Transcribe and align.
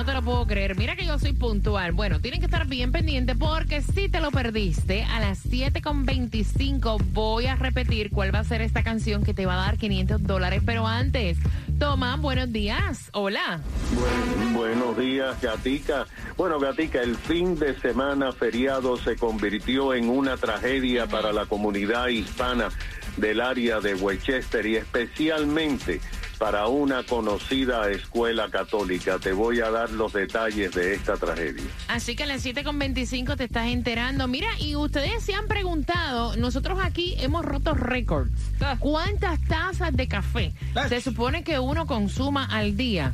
No 0.00 0.06
te 0.06 0.14
lo 0.14 0.22
puedo 0.22 0.46
creer. 0.46 0.78
Mira 0.78 0.96
que 0.96 1.04
yo 1.04 1.18
soy 1.18 1.34
puntual. 1.34 1.92
Bueno, 1.92 2.20
tienen 2.20 2.40
que 2.40 2.46
estar 2.46 2.66
bien 2.66 2.90
pendientes 2.90 3.36
porque 3.38 3.82
si 3.82 4.08
te 4.08 4.18
lo 4.20 4.30
perdiste, 4.30 5.02
a 5.04 5.20
las 5.20 5.44
7.25 5.44 7.02
voy 7.12 7.44
a 7.44 7.54
repetir 7.54 8.08
cuál 8.08 8.34
va 8.34 8.38
a 8.38 8.44
ser 8.44 8.62
esta 8.62 8.82
canción 8.82 9.22
que 9.24 9.34
te 9.34 9.44
va 9.44 9.52
a 9.62 9.66
dar 9.66 9.76
500 9.76 10.22
dólares. 10.22 10.62
Pero 10.64 10.86
antes, 10.86 11.36
Toma, 11.78 12.16
buenos 12.16 12.50
días. 12.50 13.10
Hola. 13.12 13.60
Buen- 13.94 14.54
buenos 14.54 14.96
días, 14.96 15.38
Gatica. 15.42 16.06
Bueno, 16.38 16.58
Gatica, 16.58 17.02
el 17.02 17.16
fin 17.16 17.58
de 17.58 17.78
semana 17.78 18.32
feriado 18.32 18.96
se 18.96 19.16
convirtió 19.16 19.92
en 19.92 20.08
una 20.08 20.38
tragedia 20.38 21.08
para 21.08 21.30
la 21.30 21.44
comunidad 21.44 22.06
hispana 22.08 22.70
del 23.18 23.42
área 23.42 23.80
de 23.80 23.94
Westchester 23.96 24.64
y 24.64 24.76
especialmente 24.76 26.00
para 26.40 26.68
una 26.68 27.02
conocida 27.02 27.90
escuela 27.90 28.48
católica. 28.48 29.18
Te 29.18 29.34
voy 29.34 29.60
a 29.60 29.70
dar 29.70 29.90
los 29.90 30.14
detalles 30.14 30.72
de 30.72 30.94
esta 30.94 31.18
tragedia. 31.18 31.62
Así 31.86 32.16
que 32.16 32.22
a 32.22 32.26
las 32.26 32.46
7.25 32.46 33.36
te 33.36 33.44
estás 33.44 33.66
enterando. 33.66 34.26
Mira, 34.26 34.48
y 34.58 34.74
ustedes 34.74 35.22
se 35.22 35.34
han 35.34 35.48
preguntado, 35.48 36.34
nosotros 36.36 36.78
aquí 36.82 37.14
hemos 37.18 37.44
roto 37.44 37.74
récords. 37.74 38.32
¿Cuántas 38.78 39.38
tazas 39.48 39.94
de 39.94 40.08
café 40.08 40.54
se 40.88 41.02
supone 41.02 41.44
que 41.44 41.58
uno 41.58 41.86
consuma 41.86 42.46
al 42.46 42.74
día? 42.74 43.12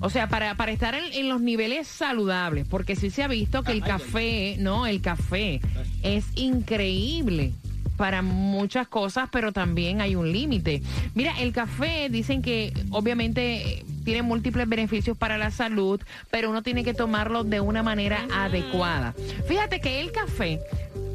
O 0.00 0.10
sea, 0.10 0.28
para, 0.28 0.54
para 0.56 0.70
estar 0.70 0.94
en, 0.94 1.14
en 1.14 1.30
los 1.30 1.40
niveles 1.40 1.88
saludables, 1.88 2.68
porque 2.68 2.94
sí 2.94 3.08
se 3.08 3.22
ha 3.22 3.28
visto 3.28 3.62
que 3.62 3.72
el 3.72 3.82
café, 3.82 4.56
no, 4.58 4.86
el 4.86 5.00
café 5.00 5.62
es 6.02 6.26
increíble 6.34 7.54
para 7.96 8.22
muchas 8.22 8.88
cosas, 8.88 9.28
pero 9.30 9.52
también 9.52 10.00
hay 10.00 10.14
un 10.16 10.30
límite. 10.30 10.82
Mira, 11.14 11.34
el 11.40 11.52
café 11.52 12.08
dicen 12.10 12.42
que 12.42 12.72
obviamente 12.90 13.84
tiene 14.04 14.22
múltiples 14.22 14.68
beneficios 14.68 15.16
para 15.16 15.38
la 15.38 15.50
salud, 15.50 16.00
pero 16.30 16.50
uno 16.50 16.62
tiene 16.62 16.84
que 16.84 16.94
tomarlo 16.94 17.44
de 17.44 17.60
una 17.60 17.82
manera 17.82 18.26
adecuada. 18.32 19.14
Fíjate 19.48 19.80
que 19.80 20.00
el 20.00 20.12
café 20.12 20.60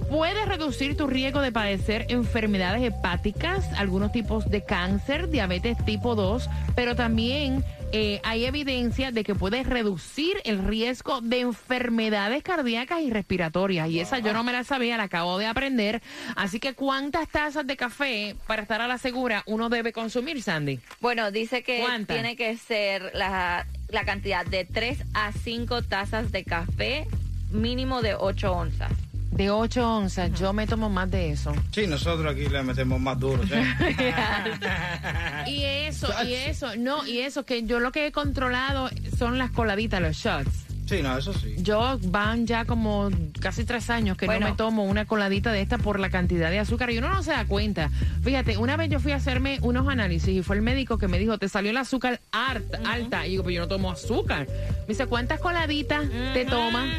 puede 0.09 0.45
reducir 0.45 0.97
tu 0.97 1.07
riesgo 1.07 1.39
de 1.39 1.53
padecer 1.53 2.05
enfermedades 2.09 2.83
hepáticas, 2.83 3.65
algunos 3.77 4.11
tipos 4.11 4.49
de 4.49 4.61
cáncer, 4.65 5.29
diabetes 5.29 5.77
tipo 5.85 6.15
2, 6.15 6.49
pero 6.75 6.97
también 6.97 7.63
eh, 7.91 8.21
hay 8.23 8.45
evidencia 8.45 9.11
de 9.11 9.23
que 9.23 9.35
puede 9.35 9.63
reducir 9.63 10.37
el 10.43 10.63
riesgo 10.63 11.21
de 11.21 11.41
enfermedades 11.41 12.43
cardíacas 12.43 13.01
y 13.01 13.09
respiratorias. 13.09 13.89
Y 13.89 13.99
esa 13.99 14.19
yo 14.19 14.33
no 14.33 14.43
me 14.43 14.51
la 14.53 14.63
sabía, 14.63 14.97
la 14.97 15.03
acabo 15.03 15.37
de 15.37 15.45
aprender. 15.47 16.01
Así 16.35 16.59
que, 16.59 16.73
¿cuántas 16.73 17.27
tazas 17.29 17.67
de 17.67 17.75
café 17.75 18.35
para 18.47 18.61
estar 18.61 18.81
a 18.81 18.87
la 18.87 18.97
segura 18.97 19.43
uno 19.45 19.69
debe 19.69 19.91
consumir, 19.91 20.41
Sandy? 20.41 20.79
Bueno, 20.99 21.31
dice 21.31 21.63
que 21.63 21.79
¿Cuántas? 21.81 22.15
tiene 22.15 22.35
que 22.35 22.57
ser 22.57 23.11
la, 23.13 23.67
la 23.89 24.05
cantidad 24.05 24.45
de 24.45 24.65
3 24.65 24.99
a 25.13 25.31
5 25.31 25.81
tazas 25.83 26.31
de 26.31 26.43
café, 26.43 27.07
mínimo 27.51 28.01
de 28.01 28.15
8 28.15 28.51
onzas. 28.53 28.91
De 29.31 29.49
8 29.49 29.97
onzas, 29.97 30.31
yo 30.39 30.51
me 30.53 30.67
tomo 30.67 30.89
más 30.89 31.09
de 31.09 31.31
eso. 31.31 31.53
Sí, 31.71 31.87
nosotros 31.87 32.31
aquí 32.33 32.47
le 32.47 32.61
metemos 32.63 32.99
más 32.99 33.19
duro. 33.19 33.43
¿sí? 33.43 33.53
Y 35.47 35.63
eso, 35.63 36.07
y 36.25 36.33
eso, 36.33 36.75
no, 36.77 37.05
y 37.07 37.19
eso, 37.19 37.43
que 37.45 37.63
yo 37.63 37.79
lo 37.79 37.91
que 37.91 38.07
he 38.07 38.11
controlado 38.11 38.89
son 39.17 39.37
las 39.37 39.51
coladitas, 39.51 40.01
los 40.01 40.15
shots. 40.15 40.49
Sí, 40.87 41.01
no, 41.01 41.17
eso 41.17 41.33
sí. 41.33 41.55
Yo 41.59 41.97
van 42.03 42.45
ya 42.45 42.65
como 42.65 43.09
casi 43.39 43.63
tres 43.63 43.89
años 43.89 44.17
que 44.17 44.25
Bueno. 44.25 44.47
no 44.47 44.51
me 44.51 44.57
tomo 44.57 44.83
una 44.83 45.05
coladita 45.05 45.51
de 45.53 45.61
esta 45.61 45.77
por 45.77 45.99
la 45.99 46.09
cantidad 46.09 46.49
de 46.51 46.59
azúcar 46.59 46.91
y 46.91 46.97
uno 46.97 47.09
no 47.09 47.23
se 47.23 47.31
da 47.31 47.45
cuenta. 47.45 47.89
Fíjate, 48.23 48.57
una 48.57 48.75
vez 48.75 48.89
yo 48.89 48.99
fui 48.99 49.13
a 49.13 49.15
hacerme 49.15 49.59
unos 49.61 49.87
análisis 49.87 50.29
y 50.29 50.43
fue 50.43 50.57
el 50.57 50.61
médico 50.61 50.97
que 50.97 51.07
me 51.07 51.17
dijo, 51.17 51.37
te 51.37 51.47
salió 51.47 51.71
el 51.71 51.77
azúcar 51.77 52.19
alta. 52.33 52.79
alta. 52.85 53.25
Y 53.25 53.31
digo, 53.31 53.43
pero 53.43 53.55
yo 53.55 53.61
no 53.61 53.67
tomo 53.69 53.89
azúcar. 53.91 54.47
Me 54.81 54.87
dice, 54.89 55.05
¿cuántas 55.07 55.39
coladitas 55.39 56.03
te 56.33 56.43
tomas? 56.45 56.89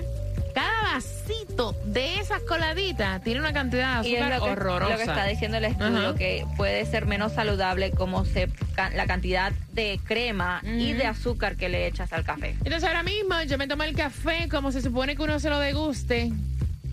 Cada 0.55 0.95
vasito 0.95 1.75
de 1.87 2.19
esas 2.19 2.43
coladitas 2.43 3.23
tiene 3.23 3.41
una 3.41 3.53
cantidad 3.53 4.03
de 4.03 4.09
Y 4.09 4.17
es 4.17 4.23
azúcar 4.23 4.39
lo 4.39 4.45
que, 4.45 4.51
horrorosa. 4.53 4.91
lo 4.91 4.97
que 4.97 5.03
está 5.05 5.25
diciendo 5.27 5.57
el 5.59 5.65
estudio, 5.65 6.09
Ajá. 6.11 6.15
que 6.19 6.47
puede 6.57 6.85
ser 6.87 7.07
menos 7.07 7.33
saludable 7.33 7.91
como 7.93 8.25
se, 8.25 8.49
la 8.95 9.07
cantidad 9.07 9.53
de 9.73 9.99
crema 10.05 10.61
y 10.65 10.93
de 10.93 11.07
azúcar 11.07 11.57
que 11.57 11.69
le 11.69 11.87
echas 11.87 12.13
al 12.13 12.25
café. 12.25 12.51
Entonces 12.65 12.85
ahora 12.85 13.03
mismo 13.03 13.41
yo 13.47 13.57
me 13.59 13.67
tomo 13.67 13.83
el 13.85 13.95
café 13.97 14.49
como 14.51 14.73
se 14.73 14.83
supone 14.83 15.17
que 15.17 15.23
uno 15.23 15.39
se 15.41 15.49
lo 15.51 15.59
deguste, 15.59 16.31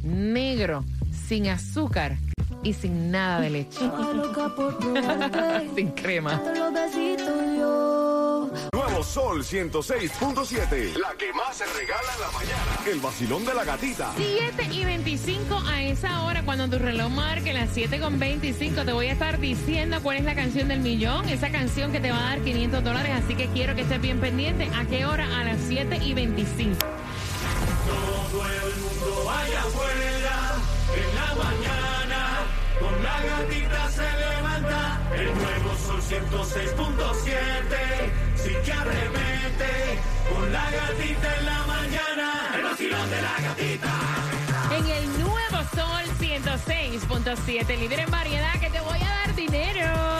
negro, 0.03 0.86
sin 1.28 1.47
azúcar 1.50 2.16
y 2.64 2.74
sin 2.74 3.12
nada 3.12 3.41
de 3.41 3.50
leche. 3.50 3.80
sin 5.76 5.91
crema. 5.91 6.41
Nuevo 8.74 9.03
Sol 9.03 9.44
106.7. 9.44 10.96
La 10.97 11.14
que 11.18 11.31
más 11.34 11.58
se 11.58 11.66
regala 11.66 12.14
en 12.16 12.22
la 12.22 12.31
mañana. 12.31 12.80
El 12.86 13.00
vacilón 13.00 13.46
de 13.46 13.53
la 13.53 13.64
gatita. 13.64 14.14
7 14.18 14.68
y 14.72 14.86
25 14.86 15.59
a 15.68 15.81
esa 15.84 16.24
hora, 16.24 16.44
cuando 16.44 16.68
tu 16.70 16.78
reloj 16.78 17.09
marque 17.09 17.53
las 17.53 17.70
7 17.74 18.00
con 18.00 18.20
25, 18.20 18.86
te 18.86 18.94
voy 18.94 19.08
a 19.08 19.14
estar 19.14 19.40
diciendo 19.40 20.00
cuál 20.02 20.18
es 20.18 20.24
la 20.24 20.36
canción 20.36 20.68
del 20.68 20.80
millón, 20.81 21.28
esa 21.30 21.50
canción 21.52 21.92
que 21.92 22.00
te 22.00 22.12
va 22.12 22.20
a 22.20 22.24
dar 22.36 22.42
500 22.42 22.84
dólares, 22.84 23.12
así 23.24 23.36
que 23.36 23.47
quiero 23.47 23.74
que 23.75 23.81
estés 23.81 24.02
bien 24.02 24.20
pendiente. 24.20 24.70
¿A 24.76 24.86
qué 24.86 25.06
hora? 25.06 25.26
A 25.40 25.44
las 25.44 25.59
7 25.68 25.97
y 26.03 26.14
25. 26.14 26.78
Todo 26.80 28.46
el 28.46 28.76
mundo 28.81 29.24
vaya 29.26 29.62
afuera 29.62 30.56
en 30.96 31.16
la 31.16 31.36
mañana. 31.36 32.46
Con 32.80 33.03
la 33.03 33.22
gatita 33.22 33.90
se 33.90 34.02
levanta. 34.02 35.02
El 35.16 35.34
nuevo 35.36 35.76
sol 35.78 36.02
106.7. 36.02 38.28
Sí 38.44 38.54
que 38.64 38.72
arremete. 38.72 40.00
Con 40.30 40.52
la 40.52 40.72
gatita 40.72 41.36
en 41.38 41.46
la 41.46 41.64
mañana. 41.66 42.52
El 42.56 42.64
vacilón 42.64 43.10
de 43.10 43.22
la 43.22 43.40
gatita. 43.42 43.92
En 44.78 44.86
el 44.88 45.20
nuevo 45.20 45.58
Sol 45.76 46.04
106.7, 46.20 47.78
líder 47.78 48.00
en 48.00 48.12
variedad, 48.12 48.54
que 48.60 48.70
te 48.70 48.80
voy 48.82 49.00
a 49.00 49.10
dar 49.10 49.36
dinero. 49.36 50.20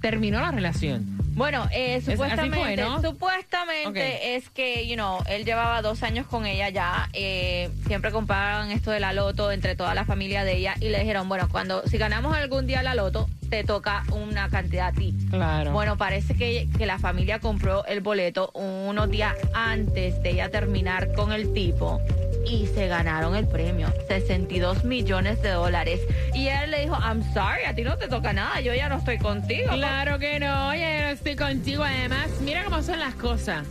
terminó 0.00 0.40
la 0.40 0.52
relación. 0.52 1.17
Bueno, 1.38 1.68
eh, 1.70 2.00
supuestamente, 2.04 2.58
fue, 2.58 2.76
¿no? 2.76 3.00
supuestamente 3.00 4.34
es 4.34 4.50
que, 4.50 4.88
you 4.88 4.96
know, 4.96 5.20
él 5.28 5.44
llevaba 5.44 5.80
dos 5.82 6.02
años 6.02 6.26
con 6.26 6.46
ella 6.46 6.68
ya. 6.68 7.08
eh, 7.12 7.70
siempre 7.86 8.10
compraban 8.10 8.72
esto 8.72 8.90
de 8.90 8.98
la 8.98 9.12
loto 9.12 9.52
entre 9.52 9.76
toda 9.76 9.94
la 9.94 10.04
familia 10.04 10.42
de 10.42 10.56
ella 10.56 10.74
y 10.80 10.88
le 10.88 10.98
dijeron, 10.98 11.28
bueno, 11.28 11.48
cuando 11.48 11.86
si 11.86 11.96
ganamos 11.96 12.36
algún 12.36 12.66
día 12.66 12.82
la 12.82 12.96
loto, 12.96 13.28
te 13.50 13.62
toca 13.62 14.02
una 14.10 14.48
cantidad 14.48 14.88
a 14.88 14.92
ti. 14.92 15.14
Claro. 15.30 15.70
Bueno, 15.70 15.96
parece 15.96 16.34
que, 16.34 16.68
que 16.76 16.86
la 16.86 16.98
familia 16.98 17.38
compró 17.38 17.84
el 17.86 18.00
boleto 18.00 18.50
unos 18.54 19.08
días 19.08 19.34
antes 19.54 20.20
de 20.22 20.30
ella 20.30 20.50
terminar 20.50 21.12
con 21.12 21.32
el 21.32 21.52
tipo 21.52 22.00
y 22.50 22.66
se 22.66 22.86
ganaron 22.88 23.36
el 23.36 23.46
premio, 23.46 23.92
62 24.08 24.84
millones 24.84 25.40
de 25.42 25.50
dólares. 25.50 26.00
Y 26.34 26.48
él 26.48 26.70
le 26.70 26.80
dijo, 26.82 26.96
I'm 27.00 27.22
sorry, 27.34 27.64
a 27.66 27.74
ti 27.74 27.82
no 27.82 27.96
te 27.98 28.08
toca 28.08 28.32
nada, 28.32 28.60
yo 28.60 28.74
ya 28.74 28.88
no 28.88 28.98
estoy 28.98 29.18
contigo. 29.18 29.70
Claro 29.72 30.18
que 30.18 30.40
no, 30.40 30.68
oye, 30.68 31.02
no 31.02 31.08
estoy 31.08 31.36
contigo. 31.36 31.84
Además, 31.84 32.28
mira 32.40 32.64
cómo 32.64 32.82
son 32.82 32.98
las 33.00 33.14
cosas. 33.14 33.66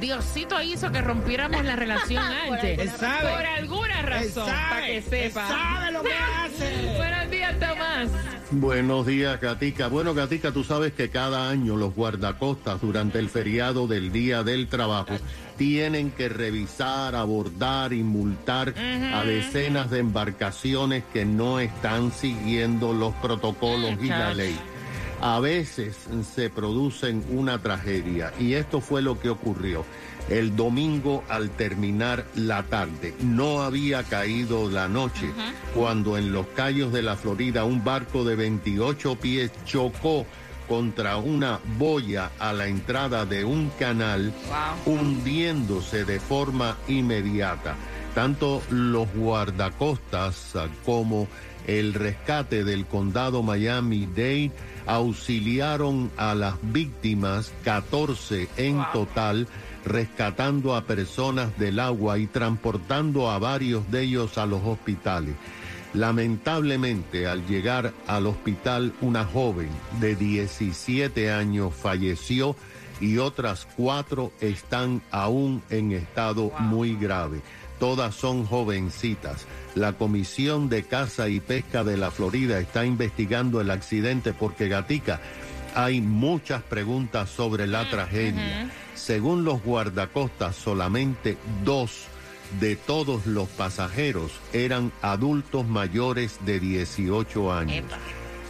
Diosito 0.00 0.60
hizo 0.62 0.90
que 0.90 1.02
rompiéramos 1.02 1.62
la 1.64 1.76
relación 1.76 2.22
antes. 2.50 2.78
Él 2.78 2.90
sabe. 2.90 3.28
Por 3.30 3.46
alguna 3.46 4.00
Él 4.00 4.06
razón, 4.06 4.46
para 4.46 4.68
sabe, 4.70 4.86
que 4.86 4.96
él 4.96 5.04
sepa. 5.04 5.48
sabe 5.48 5.92
lo 5.92 6.02
que 6.02 6.12
hace. 6.14 6.96
Buenos 6.96 7.30
días, 7.30 7.54
Tomás. 7.58 8.08
Buenos 8.52 9.06
días, 9.06 9.40
Gatica. 9.40 9.86
Bueno, 9.86 10.12
Gatica, 10.12 10.50
tú 10.50 10.64
sabes 10.64 10.92
que 10.92 11.08
cada 11.08 11.48
año 11.50 11.76
los 11.76 11.94
guardacostas 11.94 12.80
durante 12.80 13.20
el 13.20 13.28
feriado 13.28 13.86
del 13.86 14.10
Día 14.10 14.42
del 14.42 14.66
Trabajo 14.66 15.14
tienen 15.56 16.10
que 16.10 16.28
revisar, 16.28 17.14
abordar 17.14 17.92
y 17.92 18.02
multar 18.02 18.74
a 19.14 19.22
decenas 19.24 19.88
de 19.90 20.00
embarcaciones 20.00 21.04
que 21.12 21.24
no 21.24 21.60
están 21.60 22.10
siguiendo 22.10 22.92
los 22.92 23.14
protocolos 23.16 23.92
y 24.02 24.08
la 24.08 24.34
ley. 24.34 24.58
A 25.20 25.38
veces 25.38 26.08
se 26.34 26.50
producen 26.50 27.24
una 27.30 27.62
tragedia 27.62 28.32
y 28.40 28.54
esto 28.54 28.80
fue 28.80 29.00
lo 29.00 29.20
que 29.20 29.30
ocurrió. 29.30 29.84
El 30.28 30.54
domingo 30.54 31.24
al 31.28 31.50
terminar 31.50 32.24
la 32.36 32.62
tarde, 32.64 33.14
no 33.20 33.62
había 33.62 34.02
caído 34.04 34.70
la 34.70 34.88
noche 34.88 35.30
cuando 35.74 36.16
en 36.16 36.32
los 36.32 36.46
callos 36.48 36.92
de 36.92 37.02
la 37.02 37.16
Florida 37.16 37.64
un 37.64 37.82
barco 37.82 38.24
de 38.24 38.36
28 38.36 39.16
pies 39.16 39.50
chocó 39.64 40.26
contra 40.68 41.16
una 41.16 41.58
boya 41.78 42.30
a 42.38 42.52
la 42.52 42.68
entrada 42.68 43.26
de 43.26 43.44
un 43.44 43.70
canal, 43.70 44.32
hundiéndose 44.86 46.04
de 46.04 46.20
forma 46.20 46.76
inmediata. 46.86 47.74
Tanto 48.14 48.62
los 48.70 49.12
guardacostas 49.12 50.54
como 50.84 51.26
el 51.66 51.92
rescate 51.94 52.62
del 52.62 52.86
condado 52.86 53.42
Miami-Dade 53.42 54.52
auxiliaron 54.86 56.10
a 56.16 56.34
las 56.34 56.54
víctimas, 56.62 57.52
14 57.64 58.48
en 58.56 58.80
total, 58.92 59.48
rescatando 59.84 60.74
a 60.76 60.84
personas 60.84 61.58
del 61.58 61.80
agua 61.80 62.18
y 62.18 62.26
transportando 62.26 63.30
a 63.30 63.38
varios 63.38 63.90
de 63.90 64.02
ellos 64.02 64.38
a 64.38 64.46
los 64.46 64.62
hospitales. 64.64 65.34
Lamentablemente, 65.92 67.26
al 67.26 67.46
llegar 67.46 67.92
al 68.06 68.26
hospital, 68.26 68.92
una 69.00 69.24
joven 69.24 69.70
de 70.00 70.14
17 70.14 71.32
años 71.32 71.74
falleció 71.74 72.54
y 73.00 73.18
otras 73.18 73.66
cuatro 73.76 74.30
están 74.40 75.02
aún 75.10 75.62
en 75.70 75.92
estado 75.92 76.52
muy 76.60 76.94
grave. 76.94 77.40
Todas 77.80 78.14
son 78.14 78.44
jovencitas. 78.44 79.46
La 79.74 79.94
Comisión 79.94 80.68
de 80.68 80.82
Caza 80.84 81.28
y 81.28 81.40
Pesca 81.40 81.82
de 81.82 81.96
la 81.96 82.10
Florida 82.10 82.60
está 82.60 82.84
investigando 82.84 83.60
el 83.60 83.70
accidente 83.70 84.34
porque 84.34 84.68
Gatica 84.68 85.20
hay 85.74 86.00
muchas 86.00 86.62
preguntas 86.62 87.30
sobre 87.30 87.66
la 87.66 87.88
tragedia. 87.88 88.70
Según 88.94 89.44
los 89.44 89.62
guardacostas, 89.62 90.56
solamente 90.56 91.36
dos 91.64 92.06
de 92.58 92.76
todos 92.76 93.26
los 93.26 93.48
pasajeros 93.48 94.32
eran 94.52 94.92
adultos 95.02 95.66
mayores 95.66 96.38
de 96.44 96.58
18 96.58 97.52
años. 97.52 97.84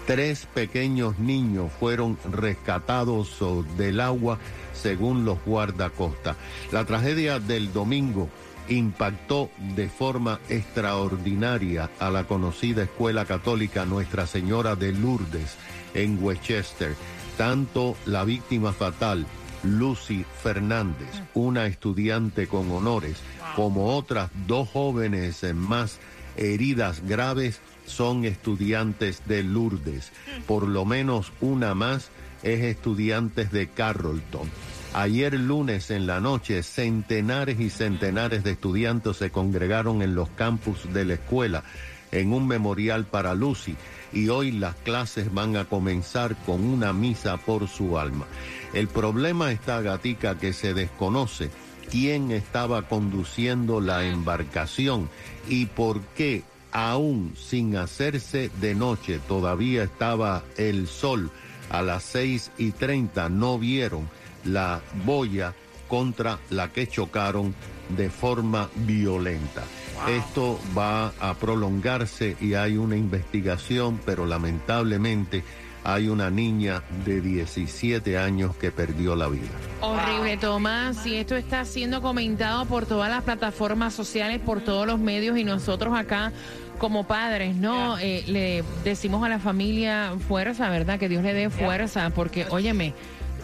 Tres 0.06 0.48
pequeños 0.52 1.18
niños 1.18 1.70
fueron 1.78 2.18
rescatados 2.32 3.38
del 3.76 4.00
agua 4.00 4.38
según 4.72 5.24
los 5.24 5.38
guardacostas. 5.44 6.36
La 6.72 6.84
tragedia 6.84 7.38
del 7.38 7.72
domingo 7.72 8.28
impactó 8.68 9.50
de 9.76 9.88
forma 9.88 10.40
extraordinaria 10.48 11.90
a 11.98 12.10
la 12.10 12.24
conocida 12.24 12.84
escuela 12.84 13.24
católica 13.24 13.84
Nuestra 13.84 14.26
Señora 14.26 14.76
de 14.76 14.92
Lourdes 14.92 15.56
en 15.94 16.22
Westchester. 16.22 16.94
Tanto 17.36 17.96
la 18.06 18.24
víctima 18.24 18.72
fatal, 18.72 19.26
Lucy 19.62 20.24
Fernández, 20.42 21.08
una 21.34 21.66
estudiante 21.66 22.46
con 22.46 22.70
honores, 22.70 23.18
como 23.56 23.96
otras 23.96 24.30
dos 24.46 24.68
jóvenes 24.68 25.42
más 25.54 25.98
heridas 26.36 27.02
graves 27.06 27.60
son 27.86 28.24
estudiantes 28.24 29.22
de 29.26 29.42
Lourdes. 29.42 30.12
Por 30.46 30.66
lo 30.66 30.84
menos 30.84 31.32
una 31.40 31.74
más 31.74 32.10
es 32.42 32.60
estudiantes 32.60 33.50
de 33.50 33.68
Carrollton. 33.68 34.50
Ayer 34.92 35.34
lunes 35.34 35.90
en 35.90 36.06
la 36.06 36.20
noche, 36.20 36.62
centenares 36.62 37.60
y 37.60 37.70
centenares 37.70 38.42
de 38.42 38.52
estudiantes 38.52 39.18
se 39.18 39.30
congregaron 39.30 40.02
en 40.02 40.14
los 40.14 40.28
campus 40.30 40.92
de 40.92 41.04
la 41.04 41.14
escuela 41.14 41.62
en 42.10 42.32
un 42.32 42.48
memorial 42.48 43.04
para 43.04 43.34
Lucy 43.34 43.76
y 44.12 44.28
hoy 44.28 44.52
las 44.52 44.74
clases 44.76 45.32
van 45.32 45.56
a 45.56 45.64
comenzar 45.64 46.36
con 46.44 46.64
una 46.64 46.92
misa 46.92 47.36
por 47.36 47.68
su 47.68 47.98
alma. 47.98 48.26
El 48.72 48.88
problema 48.88 49.52
está, 49.52 49.80
Gatica, 49.80 50.38
que 50.38 50.52
se 50.52 50.74
desconoce 50.74 51.50
quién 51.90 52.30
estaba 52.30 52.82
conduciendo 52.88 53.80
la 53.80 54.06
embarcación 54.06 55.08
y 55.48 55.66
por 55.66 56.00
qué 56.16 56.44
aún 56.72 57.34
sin 57.36 57.76
hacerse 57.76 58.50
de 58.60 58.74
noche, 58.74 59.20
todavía 59.26 59.84
estaba 59.84 60.44
el 60.56 60.86
sol 60.86 61.30
a 61.68 61.82
las 61.82 62.02
seis 62.02 62.50
y 62.58 62.72
treinta, 62.72 63.28
no 63.28 63.58
vieron 63.58 64.08
la 64.44 64.80
boya 65.04 65.54
contra 65.88 66.38
la 66.50 66.72
que 66.72 66.86
chocaron 66.86 67.54
de 67.96 68.10
forma 68.10 68.68
violenta. 68.76 69.64
Esto 70.08 70.58
va 70.76 71.12
a 71.20 71.34
prolongarse 71.34 72.36
y 72.40 72.54
hay 72.54 72.76
una 72.76 72.96
investigación, 72.96 74.00
pero 74.04 74.26
lamentablemente 74.26 75.44
hay 75.84 76.08
una 76.08 76.30
niña 76.30 76.82
de 77.04 77.20
17 77.20 78.18
años 78.18 78.54
que 78.56 78.70
perdió 78.70 79.16
la 79.16 79.28
vida. 79.28 79.48
Horrible, 79.80 80.36
Tomás. 80.36 81.06
Y 81.06 81.16
esto 81.16 81.36
está 81.36 81.64
siendo 81.64 82.02
comentado 82.02 82.66
por 82.66 82.86
todas 82.86 83.10
las 83.10 83.22
plataformas 83.22 83.94
sociales, 83.94 84.40
por 84.40 84.60
todos 84.60 84.86
los 84.86 84.98
medios 84.98 85.38
y 85.38 85.44
nosotros 85.44 85.96
acá 85.96 86.32
como 86.78 87.04
padres, 87.06 87.56
¿no? 87.56 87.98
Eh, 87.98 88.24
le 88.26 88.64
decimos 88.84 89.24
a 89.24 89.28
la 89.28 89.38
familia 89.38 90.14
fuerza, 90.28 90.70
¿verdad? 90.70 90.98
Que 90.98 91.08
Dios 91.08 91.22
le 91.22 91.34
dé 91.34 91.50
fuerza, 91.50 92.10
porque, 92.10 92.46
óyeme, 92.48 92.94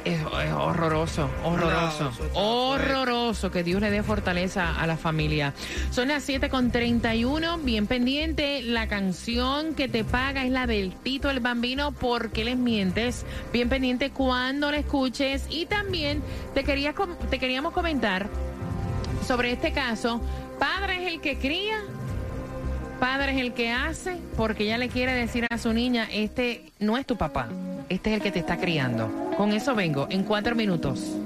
es, 0.07 0.21
es 0.21 0.53
horroroso, 0.53 1.29
horroroso, 1.45 2.11
está 2.11 2.39
horroroso 2.39 3.51
que 3.51 3.65
Dios 3.65 3.81
le 3.81 3.91
dé 3.91 4.03
fortaleza 4.03 4.81
a 4.81 4.87
la 4.87 4.97
familia. 4.97 5.53
Son 5.91 6.09
las 6.09 6.23
7 6.23 6.49
con 6.49 6.71
31, 6.71 7.59
bien 7.59 7.87
pendiente, 7.87 8.63
la 8.63 8.87
canción 8.87 9.75
que 9.75 9.89
te 9.89 10.05
paga 10.05 10.45
es 10.45 10.51
la 10.51 10.67
del 10.67 10.95
Tito 10.95 11.29
el 11.29 11.41
Bambino, 11.41 11.93
¿por 11.93 12.31
qué 12.31 12.45
les 12.45 12.57
mientes? 12.57 13.27
Bien 13.53 13.69
pendiente 13.69 14.11
cuando 14.11 14.71
la 14.71 14.79
escuches 14.79 15.45
y 15.51 15.67
también 15.67 16.23
te, 16.55 16.63
quería, 16.63 16.95
te 17.29 17.39
queríamos 17.39 17.73
comentar 17.73 18.29
sobre 19.27 19.51
este 19.51 19.73
caso, 19.73 20.21
padre 20.61 21.05
es 21.05 21.13
el 21.15 21.21
que 21.21 21.37
cría, 21.37 21.83
padre 23.07 23.37
es 23.37 23.41
el 23.41 23.53
que 23.53 23.71
hace, 23.71 24.17
porque 24.37 24.65
ella 24.65 24.79
le 24.79 24.89
quiere 24.89 25.13
decir 25.15 25.47
a 25.49 25.59
su 25.59 25.73
niña, 25.73 26.09
este 26.11 26.73
no 26.81 26.99
es 26.99 27.07
tu 27.07 27.17
papá, 27.17 27.49
este 27.89 28.11
es 28.11 28.17
el 28.17 28.21
que 28.21 28.33
te 28.33 28.41
está 28.41 28.57
criando. 28.57 29.31
Con 29.37 29.53
eso 29.53 29.77
vengo 29.77 30.09
en 30.11 30.25
cuatro 30.25 30.57
minutos. 30.57 31.17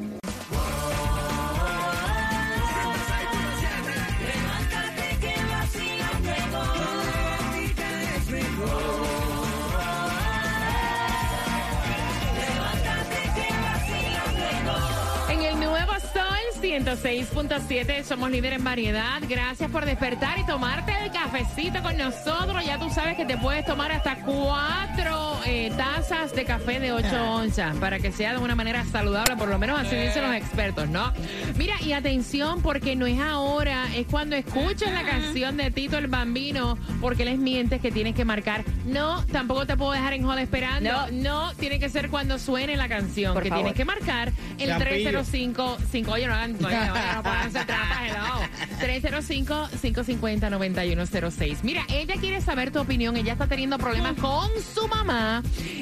106.7, 16.90 18.02
somos 18.02 18.32
líder 18.32 18.54
en 18.54 18.64
variedad. 18.64 19.22
Gracias 19.28 19.70
por 19.70 19.84
despertar 19.84 20.40
y 20.40 20.46
tomarte 20.46 20.92
el 21.04 21.12
cafecito 21.12 21.80
con 21.82 21.96
nosotros. 21.96 22.64
Ya 22.66 22.80
tú 22.80 22.90
sabes 22.90 23.16
que 23.16 23.24
te 23.24 23.38
puedes 23.38 23.64
tomar 23.64 23.92
hasta 23.92 24.16
cuatro 24.16 25.19
eh, 25.46 25.72
tazas 25.76 26.34
de 26.34 26.44
café 26.44 26.80
de 26.80 26.92
8 26.92 27.32
onzas 27.32 27.76
para 27.76 27.98
que 27.98 28.12
sea 28.12 28.32
de 28.32 28.38
una 28.38 28.54
manera 28.54 28.84
saludable, 28.84 29.36
por 29.36 29.48
lo 29.48 29.58
menos 29.58 29.80
así 29.80 29.96
dicen 29.96 30.22
los 30.22 30.34
expertos, 30.34 30.88
¿no? 30.88 31.12
Mira, 31.56 31.74
y 31.80 31.92
atención, 31.92 32.62
porque 32.62 32.96
no 32.96 33.06
es 33.06 33.20
ahora, 33.20 33.86
es 33.94 34.06
cuando 34.06 34.36
escuches 34.36 34.92
la 34.92 35.04
canción 35.04 35.56
de 35.56 35.70
Tito 35.70 35.98
el 35.98 36.06
Bambino, 36.06 36.78
porque 37.00 37.24
les 37.24 37.38
mientes 37.38 37.80
que 37.80 37.90
tienes 37.90 38.14
que 38.14 38.24
marcar. 38.24 38.64
No, 38.86 39.24
tampoco 39.26 39.66
te 39.66 39.76
puedo 39.76 39.92
dejar 39.92 40.14
en 40.14 40.24
joda 40.24 40.42
esperando. 40.42 40.90
No, 41.12 41.52
tiene 41.54 41.78
que 41.78 41.88
ser 41.88 42.10
cuando 42.10 42.38
suene 42.38 42.76
la 42.76 42.88
canción, 42.88 43.38
que 43.40 43.50
tienes 43.50 43.74
que 43.74 43.84
marcar 43.84 44.32
el 44.58 44.68
Champillo. 44.68 45.20
305 45.20 45.78
5 45.90 46.10
Oye, 46.10 46.26
no 46.26 46.34
hagan, 46.34 46.56
oye, 46.64 46.76
no 47.14 47.22
pueden 47.22 47.38
hacer 47.38 47.66
trampas, 47.66 47.98
hello. 48.08 48.40
305-550-9106. 48.80 51.58
Mira, 51.62 51.84
ella 51.88 52.14
quiere 52.18 52.40
saber 52.40 52.72
tu 52.72 52.80
opinión. 52.80 53.16
Ella 53.16 53.34
está 53.34 53.46
teniendo 53.46 53.78
problemas 53.78 54.14
con 54.14 54.48
su 54.74 54.88
mamá. 54.88 55.29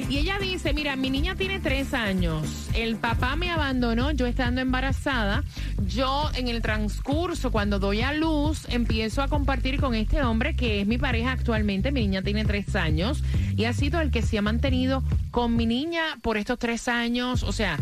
Y 0.09 0.17
ella 0.17 0.37
dice, 0.39 0.73
mira, 0.73 0.95
mi 0.95 1.09
niña 1.09 1.35
tiene 1.35 1.59
tres 1.59 1.93
años. 1.93 2.69
El 2.73 2.95
papá 2.95 3.35
me 3.35 3.51
abandonó 3.51 4.11
yo 4.11 4.25
estando 4.25 4.61
embarazada. 4.61 5.43
Yo 5.87 6.29
en 6.35 6.47
el 6.47 6.61
transcurso, 6.61 7.51
cuando 7.51 7.79
doy 7.79 8.01
a 8.01 8.13
luz, 8.13 8.65
empiezo 8.69 9.21
a 9.21 9.27
compartir 9.27 9.79
con 9.79 9.95
este 9.95 10.21
hombre 10.23 10.55
que 10.55 10.81
es 10.81 10.87
mi 10.87 10.97
pareja 10.97 11.31
actualmente. 11.31 11.91
Mi 11.91 12.01
niña 12.01 12.21
tiene 12.21 12.45
tres 12.45 12.75
años. 12.75 13.23
Y 13.55 13.65
ha 13.65 13.73
sido 13.73 14.01
el 14.01 14.11
que 14.11 14.21
se 14.21 14.37
ha 14.37 14.41
mantenido 14.41 15.03
con 15.31 15.55
mi 15.55 15.65
niña 15.65 16.17
por 16.21 16.37
estos 16.37 16.59
tres 16.59 16.87
años. 16.87 17.43
O 17.43 17.51
sea, 17.51 17.77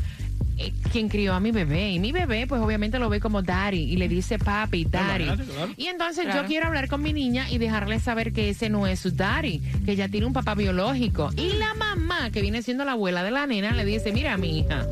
eh, 0.58 0.74
quien 0.92 1.10
crió 1.10 1.34
a 1.34 1.40
mi 1.40 1.52
bebé. 1.52 1.92
Y 1.92 2.00
mi 2.00 2.12
bebé, 2.12 2.48
pues 2.48 2.62
obviamente 2.62 3.00
lo 3.00 3.10
ve 3.10 3.20
como 3.20 3.42
daddy 3.42 3.78
y 3.78 3.98
le 3.98 4.08
dice 4.08 4.40
papi, 4.40 4.86
daddy. 4.86 5.26
Claro. 5.26 5.74
Y 5.78 5.88
entonces 5.88 6.28
yo 6.34 6.46
quiero 6.46 6.68
hablar 6.68 6.88
con 6.88 7.02
mi 7.02 7.14
niña 7.14 7.50
y 7.50 7.58
dejarle 7.58 8.00
saber 8.00 8.34
que 8.34 8.50
ese 8.50 8.70
no 8.70 8.88
es 8.88 9.00
su 9.00 9.12
daddy, 9.12 9.60
que 9.86 9.92
ella 9.92 10.10
tiene 10.10 10.26
un 10.26 10.34
papá 10.34 10.56
biológico. 10.56 11.30
Y 11.38 11.54
la 11.54 11.74
mamá, 11.76 12.32
que 12.32 12.42
viene 12.42 12.62
siendo 12.62 12.86
la 12.86 12.94
abuela 12.94 13.24
de 13.24 13.32
la 13.32 13.46
nena, 13.46 13.72
le 13.72 13.86
dice, 13.86 14.12
mira 14.12 14.38
mi 14.38 14.60
hija. 14.60 14.86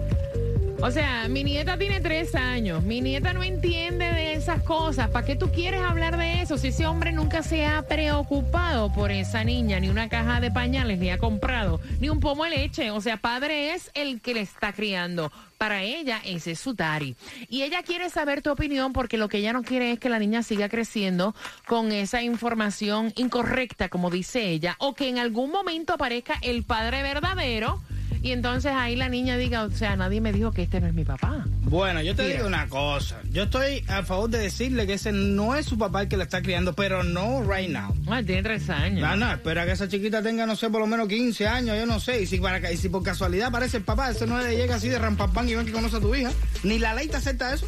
O 0.85 0.91
sea, 0.91 1.27
mi 1.29 1.43
nieta 1.43 1.79
tiene 1.79 1.99
tres 1.99 2.35
años. 2.35 2.83
Mi 2.83 3.01
nieta 3.01 3.33
no 3.33 3.41
entiende 3.41 4.05
de 4.05 4.35
esas 4.35 4.61
cosas. 4.61 5.09
¿Para 5.09 5.25
qué 5.25 5.35
tú 5.35 5.51
quieres 5.51 5.81
hablar 5.81 6.15
de 6.15 6.43
eso? 6.43 6.59
Si 6.59 6.67
ese 6.67 6.85
hombre 6.85 7.11
nunca 7.11 7.41
se 7.41 7.65
ha 7.65 7.87
preocupado 7.87 8.93
por 8.93 9.09
esa 9.09 9.43
niña, 9.43 9.79
ni 9.79 9.89
una 9.89 10.09
caja 10.09 10.39
de 10.39 10.51
pañales 10.51 10.99
le 10.99 11.11
ha 11.11 11.17
comprado, 11.17 11.81
ni 11.99 12.09
un 12.09 12.19
pomo 12.19 12.43
de 12.43 12.51
leche. 12.51 12.91
O 12.91 13.01
sea, 13.01 13.17
padre 13.17 13.73
es 13.73 13.89
el 13.95 14.21
que 14.21 14.35
le 14.35 14.41
está 14.41 14.73
criando. 14.73 15.31
Para 15.57 15.81
ella, 15.81 16.21
ese 16.23 16.51
es 16.51 16.59
su 16.59 16.75
daddy. 16.75 17.15
Y 17.49 17.63
ella 17.63 17.81
quiere 17.81 18.11
saber 18.11 18.43
tu 18.43 18.51
opinión 18.51 18.93
porque 18.93 19.17
lo 19.17 19.27
que 19.27 19.37
ella 19.37 19.53
no 19.53 19.63
quiere 19.63 19.93
es 19.93 19.99
que 19.99 20.09
la 20.09 20.19
niña 20.19 20.43
siga 20.43 20.69
creciendo 20.69 21.33
con 21.65 21.93
esa 21.93 22.21
información 22.21 23.11
incorrecta, 23.15 23.89
como 23.89 24.11
dice 24.11 24.49
ella, 24.49 24.75
o 24.77 24.93
que 24.93 25.09
en 25.09 25.17
algún 25.17 25.49
momento 25.49 25.93
aparezca 25.93 26.37
el 26.43 26.63
padre 26.63 27.01
verdadero. 27.01 27.81
Y 28.21 28.31
entonces 28.31 28.71
ahí 28.73 28.95
la 28.95 29.07
niña 29.07 29.37
diga, 29.37 29.63
o 29.63 29.69
sea, 29.71 29.95
nadie 29.95 30.19
me 30.19 30.33
dijo 30.33 30.51
que 30.51 30.63
este 30.63 30.81
no 30.81 30.87
es 30.87 30.93
mi 30.95 31.03
papá. 31.05 31.45
Bueno, 31.61 32.01
yo 32.01 32.15
te 32.15 32.23
Mira. 32.23 32.35
digo 32.37 32.47
una 32.47 32.67
cosa. 32.67 33.19
Yo 33.31 33.43
estoy 33.43 33.83
a 33.87 34.01
favor 34.03 34.29
de 34.31 34.39
decirle 34.39 34.87
que 34.87 34.93
ese 34.93 35.11
no 35.11 35.55
es 35.55 35.65
su 35.67 35.77
papá 35.77 36.01
el 36.01 36.07
que 36.07 36.17
la 36.17 36.23
está 36.23 36.41
criando, 36.41 36.73
pero 36.73 37.03
no 37.03 37.43
right 37.43 37.69
now. 37.69 37.93
Ah, 38.07 38.21
tiene 38.25 38.41
tres 38.41 38.67
años. 38.69 39.01
No, 39.01 39.15
no, 39.15 39.31
espera 39.31 39.65
que 39.65 39.73
esa 39.73 39.87
chiquita 39.87 40.23
tenga, 40.23 40.45
no 40.47 40.55
sé, 40.55 40.69
por 40.71 40.81
lo 40.81 40.87
menos 40.87 41.07
15 41.07 41.47
años, 41.47 41.77
yo 41.77 41.85
no 41.85 41.99
sé. 41.99 42.21
Y 42.21 42.25
si, 42.25 42.39
para, 42.39 42.71
y 42.71 42.77
si 42.77 42.89
por 42.89 43.03
casualidad 43.03 43.49
aparece 43.49 43.77
el 43.77 43.83
papá, 43.83 44.09
ese 44.09 44.25
no 44.25 44.41
le 44.41 44.55
llega 44.55 44.75
así 44.75 44.89
de 44.89 44.97
rampampán 44.97 45.47
y 45.47 45.53
ven 45.55 45.65
que 45.67 45.71
conoce 45.71 45.97
a 45.97 45.99
tu 45.99 46.13
hija. 46.15 46.31
Ni 46.63 46.79
la 46.79 46.93
ley 46.95 47.07
te 47.07 47.17
acepta 47.17 47.53
eso. 47.53 47.67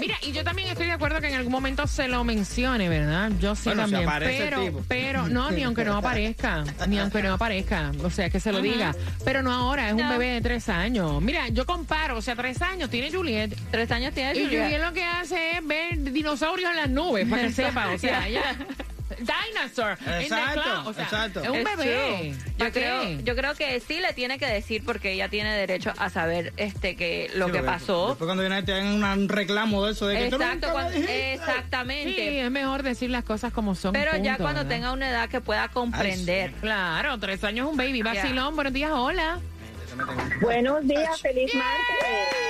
Mira, 0.00 0.16
y 0.22 0.32
yo 0.32 0.44
también 0.44 0.68
estoy 0.68 0.86
de 0.86 0.92
acuerdo 0.92 1.20
que 1.20 1.28
en 1.28 1.34
algún 1.34 1.52
momento 1.52 1.86
se 1.86 2.08
lo 2.08 2.22
mencione, 2.24 2.88
¿verdad? 2.88 3.30
Yo 3.40 3.54
sí 3.54 3.64
Bueno, 3.70 3.86
si 3.86 3.92
también. 3.92 4.22
el 4.22 4.38
pero, 4.38 4.60
tipo. 4.64 4.84
pero, 4.88 5.28
no, 5.28 5.50
ni 5.50 5.62
aunque 5.62 5.84
no 5.84 5.96
aparezca. 5.96 6.64
Ni 6.86 6.98
aunque 6.98 7.22
no 7.22 7.34
aparezca. 7.34 7.92
O 8.02 8.10
sea, 8.10 8.30
que 8.30 8.40
se 8.40 8.52
lo 8.52 8.60
diga. 8.60 8.94
Pero 9.24 9.42
no 9.42 9.52
ahora, 9.52 9.88
es 9.88 9.94
un 9.94 10.08
bebé 10.08 10.34
de 10.34 10.40
tres 10.40 10.68
años. 10.68 11.20
Mira, 11.22 11.48
yo 11.48 11.66
comparo, 11.66 12.16
o 12.18 12.22
sea, 12.22 12.36
tres 12.36 12.60
años 12.62 12.90
tiene 12.90 13.10
Juliet. 13.10 13.54
Tres 13.70 13.90
años 13.90 14.14
tiene 14.14 14.32
Y 14.38 14.44
Juliet. 14.44 14.62
Juliet 14.64 14.82
lo 14.82 14.92
que 14.92 15.04
hace 15.04 15.50
es 15.58 15.66
ver 15.66 15.98
dinosaurios 16.12 16.70
en 16.70 16.76
las 16.76 16.90
nubes, 16.90 17.28
para 17.28 17.42
que 17.42 17.52
sepa. 17.52 17.88
O 17.94 17.98
sea, 17.98 18.28
ella. 18.28 18.42
Dinosaur. 19.16 19.98
in 20.00 20.04
the 20.04 20.20
Exacto, 20.22 20.62
cloud. 20.62 20.86
O 20.86 20.92
sea, 20.94 21.04
exacto. 21.04 21.42
Es 21.42 21.48
un 21.48 21.64
bebé. 21.64 22.34
true. 22.36 22.52
¿Pa' 22.58 22.64
Yo 22.66 22.72
creo, 22.72 23.02
yo 23.20 23.36
creo 23.36 23.54
que 23.54 23.80
sí 23.80 24.00
le 24.00 24.12
tiene 24.12 24.38
que 24.38 24.46
decir 24.46 24.82
porque 24.84 25.12
ella 25.12 25.28
tiene 25.28 25.54
derecho 25.56 25.92
a 25.96 26.10
saber 26.10 26.52
este 26.56 26.96
que 26.96 27.30
lo 27.34 27.46
Sí, 27.46 27.52
que 27.52 27.62
pasó. 27.62 28.08
Después 28.08 28.26
cuando 28.26 28.42
viene 28.42 28.62
te 28.62 28.72
dan 28.72 29.02
un 29.02 29.28
reclamo 29.28 29.84
de 29.86 29.92
eso, 29.92 30.06
de 30.06 30.16
que 30.16 30.24
Exacto, 30.26 30.52
nunca 30.54 30.66
me 30.68 30.72
cuando- 30.72 30.90
dijiste. 30.90 31.12
Sí, 31.14 31.20
exactamente. 31.40 32.40
es 32.44 32.50
mejor 32.50 32.82
decir 32.82 33.10
las 33.10 33.24
cosas 33.24 33.52
como 33.52 33.74
son. 33.74 33.92
Pero 33.92 34.16
ya 34.18 34.36
cuando 34.36 34.60
¿verdad? 34.60 34.68
tenga 34.76 34.92
una 34.92 35.08
edad 35.10 35.28
que 35.28 35.40
pueda 35.40 35.68
comprender. 35.68 36.52
Claro, 36.60 37.18
tres 37.18 37.42
años 37.44 37.66
es 37.66 37.70
un 37.72 37.76
baby. 37.76 38.02
Vacilón, 38.02 38.54
buenos 38.54 38.72
días, 38.72 38.90
hola. 38.92 39.38
Buenos 40.40 40.86
días, 40.86 41.20
feliz 41.20 41.52
martes. 41.54 42.47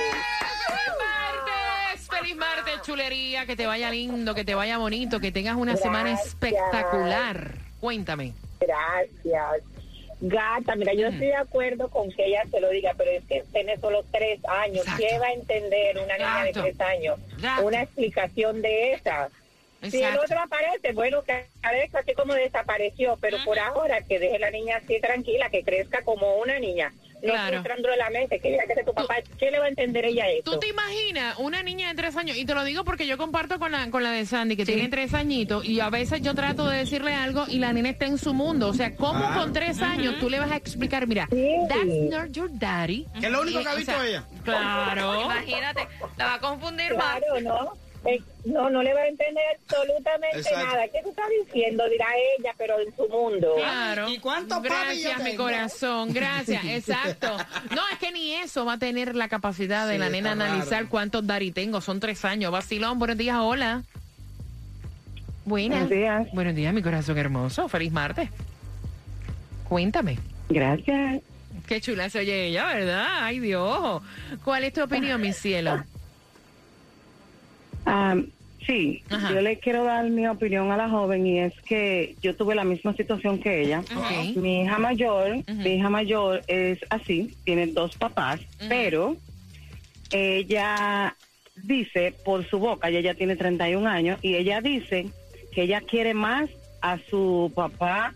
¡Feliz 2.29 2.37
martes! 2.37 2.63
¡Feliz 2.63 2.75
martes, 2.75 2.81
chulería! 2.85 3.45
Que 3.45 3.55
te 3.55 3.65
vaya 3.65 3.89
lindo, 3.89 4.35
que 4.35 4.45
te 4.45 4.55
vaya 4.55 4.77
bonito, 4.77 5.19
que 5.19 5.31
tengas 5.31 5.55
una 5.55 5.75
semana 5.77 6.11
Gracias. 6.11 6.27
espectacular. 6.27 7.55
Cuéntame. 7.79 8.33
Gracias. 8.59 9.63
Gata, 10.21 10.75
mira, 10.75 10.93
yo 10.93 11.07
estoy 11.07 11.27
de 11.27 11.35
acuerdo 11.35 11.89
con 11.89 12.11
que 12.11 12.25
ella 12.25 12.43
se 12.51 12.59
lo 12.59 12.69
diga, 12.69 12.93
pero 12.97 13.09
es 13.11 13.23
que 13.23 13.43
tiene 13.53 13.77
solo 13.77 14.03
tres 14.11 14.39
años. 14.45 14.79
Exacto. 14.79 15.03
¿Qué 15.07 15.17
va 15.17 15.27
a 15.27 15.33
entender 15.33 15.97
una 15.97 16.17
niña 16.17 16.43
de 16.43 16.51
tres 16.51 16.81
años? 16.81 17.19
Exacto. 17.31 17.65
Una 17.65 17.81
explicación 17.81 18.61
de 18.61 18.93
esa. 18.93 19.29
Si 19.89 20.03
el 20.03 20.17
otro 20.17 20.37
aparece, 20.39 20.91
bueno, 20.91 21.23
que 21.23 21.45
aparezca 21.63 21.99
así 21.99 22.13
como 22.13 22.33
desapareció, 22.33 23.17
pero 23.21 23.37
por 23.45 23.57
ahora 23.57 24.01
que 24.01 24.19
deje 24.19 24.37
la 24.37 24.51
niña 24.51 24.77
así 24.83 24.99
tranquila, 24.99 25.49
que 25.49 25.63
crezca 25.63 26.01
como 26.03 26.35
una 26.35 26.59
niña. 26.59 26.91
No 27.21 27.33
Claro. 27.33 27.53
frustrándole 27.55 27.97
la 27.97 28.09
mente, 28.09 28.39
que 28.39 28.57
que 28.75 28.83
tu 28.83 28.93
papá, 28.93 29.15
¿qué 29.37 29.51
le 29.51 29.59
va 29.59 29.65
a 29.65 29.69
entender 29.69 30.05
ella 30.05 30.29
eso? 30.29 30.51
¿Tú 30.51 30.59
te 30.59 30.67
imaginas 30.69 31.37
una 31.37 31.61
niña 31.63 31.89
de 31.89 31.95
tres 31.95 32.15
años? 32.15 32.37
Y 32.37 32.45
te 32.45 32.53
lo 32.53 32.63
digo 32.63 32.83
porque 32.85 33.05
yo 33.07 33.17
comparto 33.17 33.59
con 33.59 33.71
la, 33.73 33.89
con 33.91 34.03
la 34.03 34.11
de 34.11 34.25
Sandy, 34.25 34.55
que 34.55 34.65
tiene 34.65 34.87
tres 34.87 35.13
añitos, 35.13 35.65
y 35.65 35.79
a 35.81 35.89
veces 35.89 36.21
yo 36.21 36.33
trato 36.33 36.67
de 36.69 36.77
decirle 36.77 37.13
algo 37.13 37.45
y 37.47 37.59
la 37.59 37.73
nena 37.73 37.89
está 37.89 38.05
en 38.05 38.17
su 38.17 38.33
mundo. 38.33 38.69
O 38.69 38.73
sea, 38.73 38.95
¿cómo 38.95 39.25
Ah. 39.25 39.35
con 39.37 39.51
tres 39.53 39.81
años 39.81 40.15
tú 40.19 40.29
le 40.29 40.39
vas 40.39 40.51
a 40.51 40.55
explicar, 40.55 41.07
mira, 41.07 41.27
Sí. 41.29 41.55
that's 41.67 41.85
not 42.09 42.31
your 42.31 42.49
daddy? 42.53 43.05
Que 43.19 43.25
es 43.25 43.31
lo 43.31 43.41
único 43.41 43.59
Y, 43.59 43.63
que 43.63 43.69
ha 43.69 43.73
o 43.73 43.77
visto 43.77 43.91
sea, 43.91 44.05
ella. 44.07 44.23
Claro. 44.45 45.21
Imagínate, 45.25 45.87
la 46.17 46.25
va 46.25 46.33
a 46.35 46.39
confundir 46.39 46.95
más. 46.95 47.19
Claro, 47.19 47.41
¿no? 47.41 47.73
Eh, 48.05 48.21
no, 48.45 48.69
no 48.69 48.81
le 48.81 48.93
va 48.93 49.01
a 49.01 49.07
entender 49.07 49.43
absolutamente 49.61 50.37
Exacto. 50.39 50.65
nada. 50.65 50.87
¿Qué 50.87 50.99
tú 51.03 51.09
estás 51.09 51.25
diciendo? 51.45 51.83
Dirá 51.89 52.05
ella, 52.39 52.53
pero 52.57 52.79
en 52.79 52.95
su 52.95 53.07
mundo. 53.09 53.55
Claro. 53.57 54.09
¿Y 54.09 54.19
papi 54.19 54.47
yo 54.49 54.61
Gracias, 54.61 55.21
mi 55.23 55.35
corazón. 55.35 56.13
Gracias, 56.13 56.63
exacto. 56.65 57.35
No, 57.75 57.81
es 57.91 57.99
que 57.99 58.11
ni 58.11 58.35
eso 58.35 58.63
va 58.63 58.73
a 58.73 58.77
tener 58.77 59.15
la 59.15 59.27
capacidad 59.27 59.85
de 59.85 59.93
Sí, 59.95 59.99
la 59.99 60.09
nena 60.09 60.31
analizar 60.31 60.79
raro. 60.79 60.89
cuántos 60.89 61.27
Dari 61.27 61.51
tengo. 61.51 61.81
Son 61.81 61.99
tres 61.99 62.23
años. 62.23 62.51
Vacilón, 62.51 62.99
buenos 62.99 63.17
días, 63.17 63.37
hola. 63.39 63.83
Buenas. 65.45 65.79
Buenos 65.79 65.89
días. 65.89 66.27
Buenos 66.33 66.55
días, 66.55 66.73
mi 66.73 66.81
corazón 66.81 67.17
hermoso. 67.17 67.67
Feliz 67.67 67.91
martes. 67.91 68.29
Cuéntame. 69.67 70.19
Gracias. 70.47 71.21
Qué 71.67 71.81
chula 71.81 72.09
se 72.09 72.19
oye 72.19 72.47
ella, 72.47 72.65
¿verdad? 72.65 73.05
Ay, 73.23 73.39
Dios. 73.39 74.01
¿Cuál 74.43 74.63
es 74.63 74.73
tu 74.73 74.81
opinión, 74.83 75.19
mi 75.21 75.33
cielo? 75.33 75.83
Ah, 77.91 78.15
sí, 78.67 79.01
Ajá. 79.09 79.33
yo 79.33 79.41
le 79.41 79.57
quiero 79.57 79.83
dar 79.83 80.07
mi 80.09 80.27
opinión 80.27 80.71
a 80.71 80.77
la 80.77 80.89
joven 80.89 81.25
y 81.25 81.39
es 81.39 81.53
que 81.65 82.15
yo 82.21 82.35
tuve 82.35 82.53
la 82.53 82.63
misma 82.63 82.93
situación 82.93 83.39
que 83.39 83.63
ella. 83.63 83.83
Mi 84.35 84.61
hija 84.61 84.77
mayor, 84.77 85.43
mi 85.47 85.71
hija 85.75 85.89
mayor 85.89 86.43
es 86.47 86.79
así, 86.91 87.35
tiene 87.45 87.67
dos 87.67 87.95
papás, 87.95 88.39
pero 88.67 89.15
ella 90.11 91.15
dice 91.55 92.13
por 92.23 92.47
su 92.47 92.59
boca, 92.59 92.89
y 92.89 92.97
ella 92.97 93.15
tiene 93.15 93.35
31 93.35 93.87
años, 93.87 94.19
y 94.21 94.35
ella 94.35 94.61
dice 94.61 95.07
que 95.51 95.63
ella 95.63 95.81
quiere 95.81 96.13
más 96.13 96.49
a 96.81 96.99
su 97.09 97.51
papá, 97.55 98.13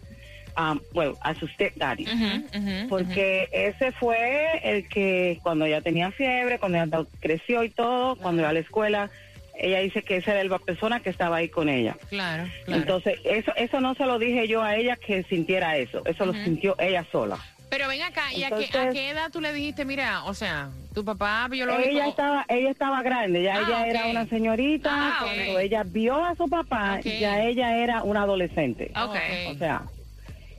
ah, 0.55 0.77
bueno, 0.93 1.17
a 1.21 1.33
su 1.33 1.47
stepdaddy. 1.47 2.05
Ujú, 2.05 2.87
Porque 2.89 3.49
ese 3.51 3.91
fue 3.93 4.59
el 4.63 4.87
que 4.87 5.39
cuando 5.41 5.65
ella 5.65 5.81
tenía 5.81 6.11
fiebre, 6.11 6.59
cuando 6.59 6.77
ella 6.77 7.05
creció 7.19 7.63
y 7.63 7.69
todo, 7.69 8.15
cuando 8.15 8.43
iba 8.43 8.49
a 8.49 8.53
la 8.53 8.59
escuela, 8.59 9.09
ella 9.55 9.79
dice 9.79 10.03
que 10.03 10.17
esa 10.17 10.31
era 10.33 10.43
la 10.43 10.59
persona 10.59 10.99
que 10.99 11.09
estaba 11.09 11.37
ahí 11.37 11.49
con 11.49 11.69
ella. 11.69 11.95
Claro, 12.09 12.45
claro. 12.65 12.81
Entonces, 12.81 13.19
eso 13.23 13.51
eso 13.55 13.79
no 13.81 13.93
se 13.95 14.05
lo 14.05 14.19
dije 14.19 14.47
yo 14.47 14.61
a 14.63 14.75
ella 14.75 14.95
que 14.95 15.23
sintiera 15.23 15.77
eso, 15.77 16.01
eso 16.05 16.25
lo 16.25 16.33
sintió 16.33 16.75
ella 16.79 17.05
sola. 17.11 17.37
Pero 17.69 17.87
ven 17.87 18.03
acá, 18.03 18.31
¿y 18.31 18.43
a, 18.43 18.49
qué, 18.51 18.69
a 18.77 18.89
qué 18.91 19.09
edad 19.09 19.31
tú 19.31 19.41
le 19.41 19.51
dijiste, 19.51 19.83
mira, 19.83 20.25
o 20.25 20.35
sea, 20.35 20.69
tu 20.93 21.03
papá 21.03 21.47
biológico... 21.49 21.89
Ella 21.89 22.07
estaba 22.07 22.45
ella 22.47 22.69
estaba 22.69 23.01
grande, 23.01 23.41
ya 23.41 23.55
Ah, 23.55 23.63
ella 23.67 23.79
ok. 23.81 23.87
era 23.87 24.05
una 24.07 24.25
señorita, 24.27 24.91
Ah, 24.93 25.17
cuando 25.23 25.57
ella 25.59 25.81
vio 25.83 26.23
a 26.23 26.35
su 26.35 26.47
papá, 26.47 26.97
Ok. 26.99 27.05
ya 27.19 27.41
ella 27.41 27.75
era 27.77 28.03
una 28.03 28.21
adolescente. 28.23 28.91
Ok. 28.95 29.15
O 29.49 29.55
sea, 29.55 29.81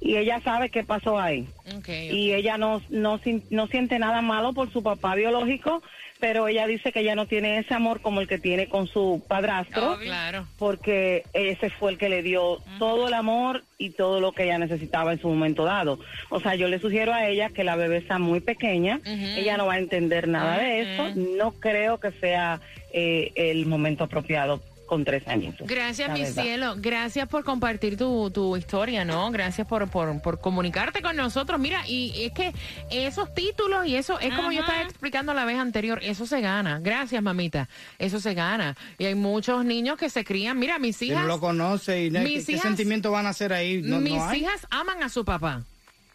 y 0.04 0.18
ella 0.18 0.40
sabe 0.40 0.68
qué 0.68 0.84
pasó 0.84 1.18
ahí. 1.18 1.48
Okay, 1.78 2.10
Y 2.14 2.34
ella 2.34 2.58
no, 2.58 2.82
no, 2.90 3.18
no 3.50 3.66
siente 3.68 3.98
nada 3.98 4.20
malo 4.20 4.52
por 4.52 4.70
su 4.70 4.82
papá 4.82 5.14
biológico, 5.14 5.82
pero 6.20 6.46
ella 6.46 6.66
dice 6.66 6.92
que 6.92 7.00
ella 7.00 7.14
no 7.14 7.26
tiene 7.26 7.58
ese 7.58 7.72
amor 7.72 8.02
como 8.02 8.20
el 8.20 8.28
que 8.28 8.38
tiene 8.38 8.68
con 8.68 8.86
su 8.86 9.24
padrastro, 9.26 9.98
claro. 9.98 10.46
porque 10.58 11.24
ese 11.32 11.70
fue 11.70 11.92
el 11.92 11.98
que 11.98 12.10
le 12.10 12.22
dio 12.22 12.58
todo 12.78 13.08
el 13.08 13.14
amor 13.14 13.64
y 13.78 13.90
todo 13.90 14.20
lo 14.20 14.32
que 14.32 14.44
ella 14.44 14.58
necesitaba 14.58 15.14
en 15.14 15.20
su 15.20 15.28
momento 15.28 15.64
dado. 15.64 15.98
O 16.28 16.38
sea, 16.38 16.54
yo 16.54 16.68
le 16.68 16.78
sugiero 16.78 17.14
a 17.14 17.26
ella 17.26 17.48
que 17.48 17.64
la 17.64 17.74
bebé 17.74 17.96
está 17.96 18.18
muy 18.18 18.40
pequeña, 18.40 19.00
ella 19.04 19.56
no 19.56 19.66
va 19.66 19.74
a 19.74 19.78
entender 19.78 20.28
nada 20.28 20.58
de 20.58 20.82
eso, 20.82 21.14
no 21.14 21.52
creo 21.52 21.98
que 21.98 22.12
sea 22.12 22.60
eh, 22.92 23.32
el 23.36 23.64
momento 23.64 24.04
apropiado 24.04 24.60
con 24.86 25.04
tres 25.04 25.26
añitos. 25.26 25.66
Gracias, 25.66 26.10
mi 26.12 26.20
verdad. 26.22 26.42
cielo. 26.42 26.74
Gracias 26.78 27.28
por 27.28 27.44
compartir 27.44 27.96
tu, 27.96 28.30
tu 28.30 28.56
historia, 28.56 29.04
¿no? 29.04 29.30
Gracias 29.30 29.66
por, 29.66 29.88
por, 29.88 30.20
por 30.22 30.40
comunicarte 30.40 31.02
con 31.02 31.16
nosotros. 31.16 31.58
Mira, 31.58 31.86
y 31.88 32.12
es 32.24 32.32
que 32.32 32.52
esos 32.90 33.32
títulos 33.34 33.86
y 33.86 33.96
eso, 33.96 34.18
es 34.20 34.34
como 34.34 34.52
yo 34.52 34.60
estaba 34.60 34.82
explicando 34.82 35.32
la 35.34 35.44
vez 35.44 35.58
anterior, 35.58 35.98
eso 36.02 36.26
se 36.26 36.40
gana. 36.40 36.80
Gracias, 36.80 37.22
mamita. 37.22 37.68
Eso 37.98 38.20
se 38.20 38.34
gana. 38.34 38.76
Y 38.98 39.06
hay 39.06 39.14
muchos 39.14 39.64
niños 39.64 39.98
que 39.98 40.10
se 40.10 40.24
crían. 40.24 40.58
Mira, 40.58 40.78
mis 40.78 41.00
hijas. 41.02 41.22
no 41.22 41.28
lo 41.28 41.40
conoce 41.40 42.04
y 42.04 42.10
¿qué, 42.10 42.22
qué 42.44 42.52
hijas- 42.52 42.62
sentimientos 42.62 43.10
van 43.12 43.26
a 43.26 43.30
hacer 43.30 43.52
ahí? 43.52 43.80
No, 43.82 44.00
Mis 44.00 44.14
no 44.14 44.24
hay. 44.28 44.40
hijas 44.40 44.66
aman 44.70 45.02
a 45.02 45.08
su 45.08 45.24
papá. 45.24 45.62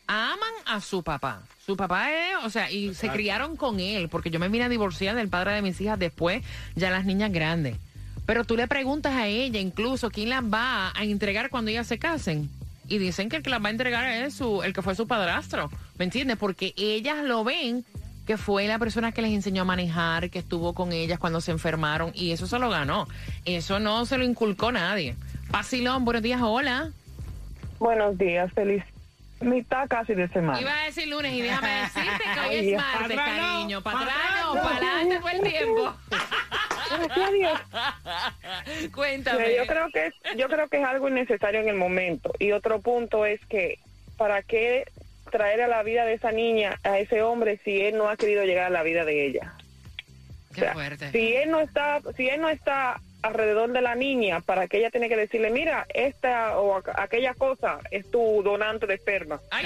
Aman 0.07 0.53
a 0.65 0.81
su 0.81 1.03
papá. 1.03 1.43
Su 1.65 1.77
papá 1.77 2.11
es, 2.11 2.35
o 2.43 2.49
sea, 2.49 2.71
y 2.71 2.95
se 2.95 3.09
criaron 3.09 3.55
con 3.55 3.79
él, 3.79 4.09
porque 4.09 4.31
yo 4.31 4.39
me 4.39 4.49
vine 4.49 4.65
a 4.65 4.69
divorciar 4.69 5.15
del 5.15 5.29
padre 5.29 5.53
de 5.53 5.61
mis 5.61 5.79
hijas 5.81 5.99
después, 5.99 6.43
ya 6.75 6.89
las 6.89 7.05
niñas 7.05 7.31
grandes. 7.31 7.77
Pero 8.29 8.43
tú 8.43 8.55
le 8.55 8.67
preguntas 8.67 9.15
a 9.15 9.25
ella 9.25 9.59
incluso 9.59 10.11
quién 10.11 10.29
las 10.29 10.43
va 10.43 10.91
a 10.95 11.03
entregar 11.03 11.49
cuando 11.49 11.71
ellas 11.71 11.87
se 11.87 11.97
casen. 11.97 12.47
Y 12.87 12.99
dicen 12.99 13.27
que 13.27 13.37
el 13.37 13.41
que 13.41 13.49
las 13.49 13.59
va 13.59 13.69
a 13.69 13.71
entregar 13.71 14.05
es 14.05 14.35
su, 14.35 14.61
el 14.61 14.71
que 14.71 14.83
fue 14.83 14.93
su 14.93 15.07
padrastro. 15.07 15.71
¿Me 15.97 16.05
entiendes? 16.05 16.37
Porque 16.37 16.75
ellas 16.77 17.23
lo 17.23 17.43
ven 17.43 17.83
que 18.27 18.37
fue 18.37 18.67
la 18.67 18.77
persona 18.77 19.11
que 19.13 19.23
les 19.23 19.31
enseñó 19.31 19.63
a 19.63 19.65
manejar, 19.65 20.29
que 20.29 20.37
estuvo 20.37 20.73
con 20.73 20.91
ellas 20.91 21.17
cuando 21.17 21.41
se 21.41 21.49
enfermaron, 21.49 22.11
y 22.13 22.29
eso 22.29 22.45
se 22.45 22.59
lo 22.59 22.69
ganó. 22.69 23.07
Eso 23.45 23.79
no 23.79 24.05
se 24.05 24.19
lo 24.19 24.25
inculcó 24.25 24.71
nadie. 24.71 25.15
Pasilón, 25.49 26.05
buenos 26.05 26.21
días, 26.21 26.39
hola. 26.39 26.91
Buenos 27.79 28.15
días, 28.15 28.53
feliz 28.53 28.83
mitad 29.41 29.87
casi 29.87 30.13
de 30.13 30.27
semana. 30.27 30.59
Iba 30.59 30.81
a 30.81 30.85
decir 30.85 31.07
lunes 31.07 31.33
y 31.33 31.41
déjame 31.41 31.69
decirte 31.81 32.23
que 32.33 32.39
hoy 32.41 32.73
es 32.73 32.77
martes, 32.77 33.17
cariño. 33.17 33.81
Para 33.81 34.01
adelante 34.01 35.19
fue 35.19 35.31
el 35.31 35.41
tiempo. 35.41 35.95
Gracias 36.89 37.17
a 37.17 37.31
Dios. 37.31 38.91
Cuéntame. 38.93 39.55
Yo 39.55 39.65
creo 39.65 39.89
que 39.91 40.07
es, 40.07 40.13
yo 40.37 40.47
creo 40.47 40.67
que 40.67 40.77
es 40.77 40.85
algo 40.85 41.09
innecesario 41.09 41.61
en 41.61 41.69
el 41.69 41.75
momento. 41.75 42.33
Y 42.39 42.51
otro 42.51 42.81
punto 42.81 43.25
es 43.25 43.43
que 43.45 43.79
para 44.17 44.41
qué 44.41 44.85
traer 45.31 45.61
a 45.61 45.67
la 45.67 45.83
vida 45.83 46.05
de 46.05 46.13
esa 46.13 46.31
niña 46.31 46.79
a 46.83 46.99
ese 46.99 47.21
hombre 47.21 47.59
si 47.63 47.81
él 47.81 47.97
no 47.97 48.09
ha 48.09 48.17
querido 48.17 48.43
llegar 48.43 48.65
a 48.65 48.69
la 48.69 48.83
vida 48.83 49.05
de 49.05 49.27
ella. 49.27 49.53
Qué 50.53 50.65
fuerte. 50.67 51.11
Si 51.11 51.35
él 51.35 51.51
no 51.51 51.59
está, 51.59 52.01
si 52.17 52.27
él 52.27 52.41
no 52.41 52.49
está 52.49 52.99
alrededor 53.21 53.71
de 53.73 53.81
la 53.81 53.95
niña, 53.95 54.39
para 54.41 54.67
que 54.67 54.77
ella 54.77 54.89
tiene 54.91 55.09
que 55.09 55.17
decirle, 55.17 55.49
mira, 55.51 55.85
esta 55.93 56.57
o 56.57 56.77
aqu- 56.81 56.93
aquella 56.97 57.33
cosa 57.33 57.79
es 57.91 58.09
tu 58.09 58.41
donante 58.43 58.87
de 58.87 58.93
esperma. 58.95 59.39
Ay, 59.51 59.65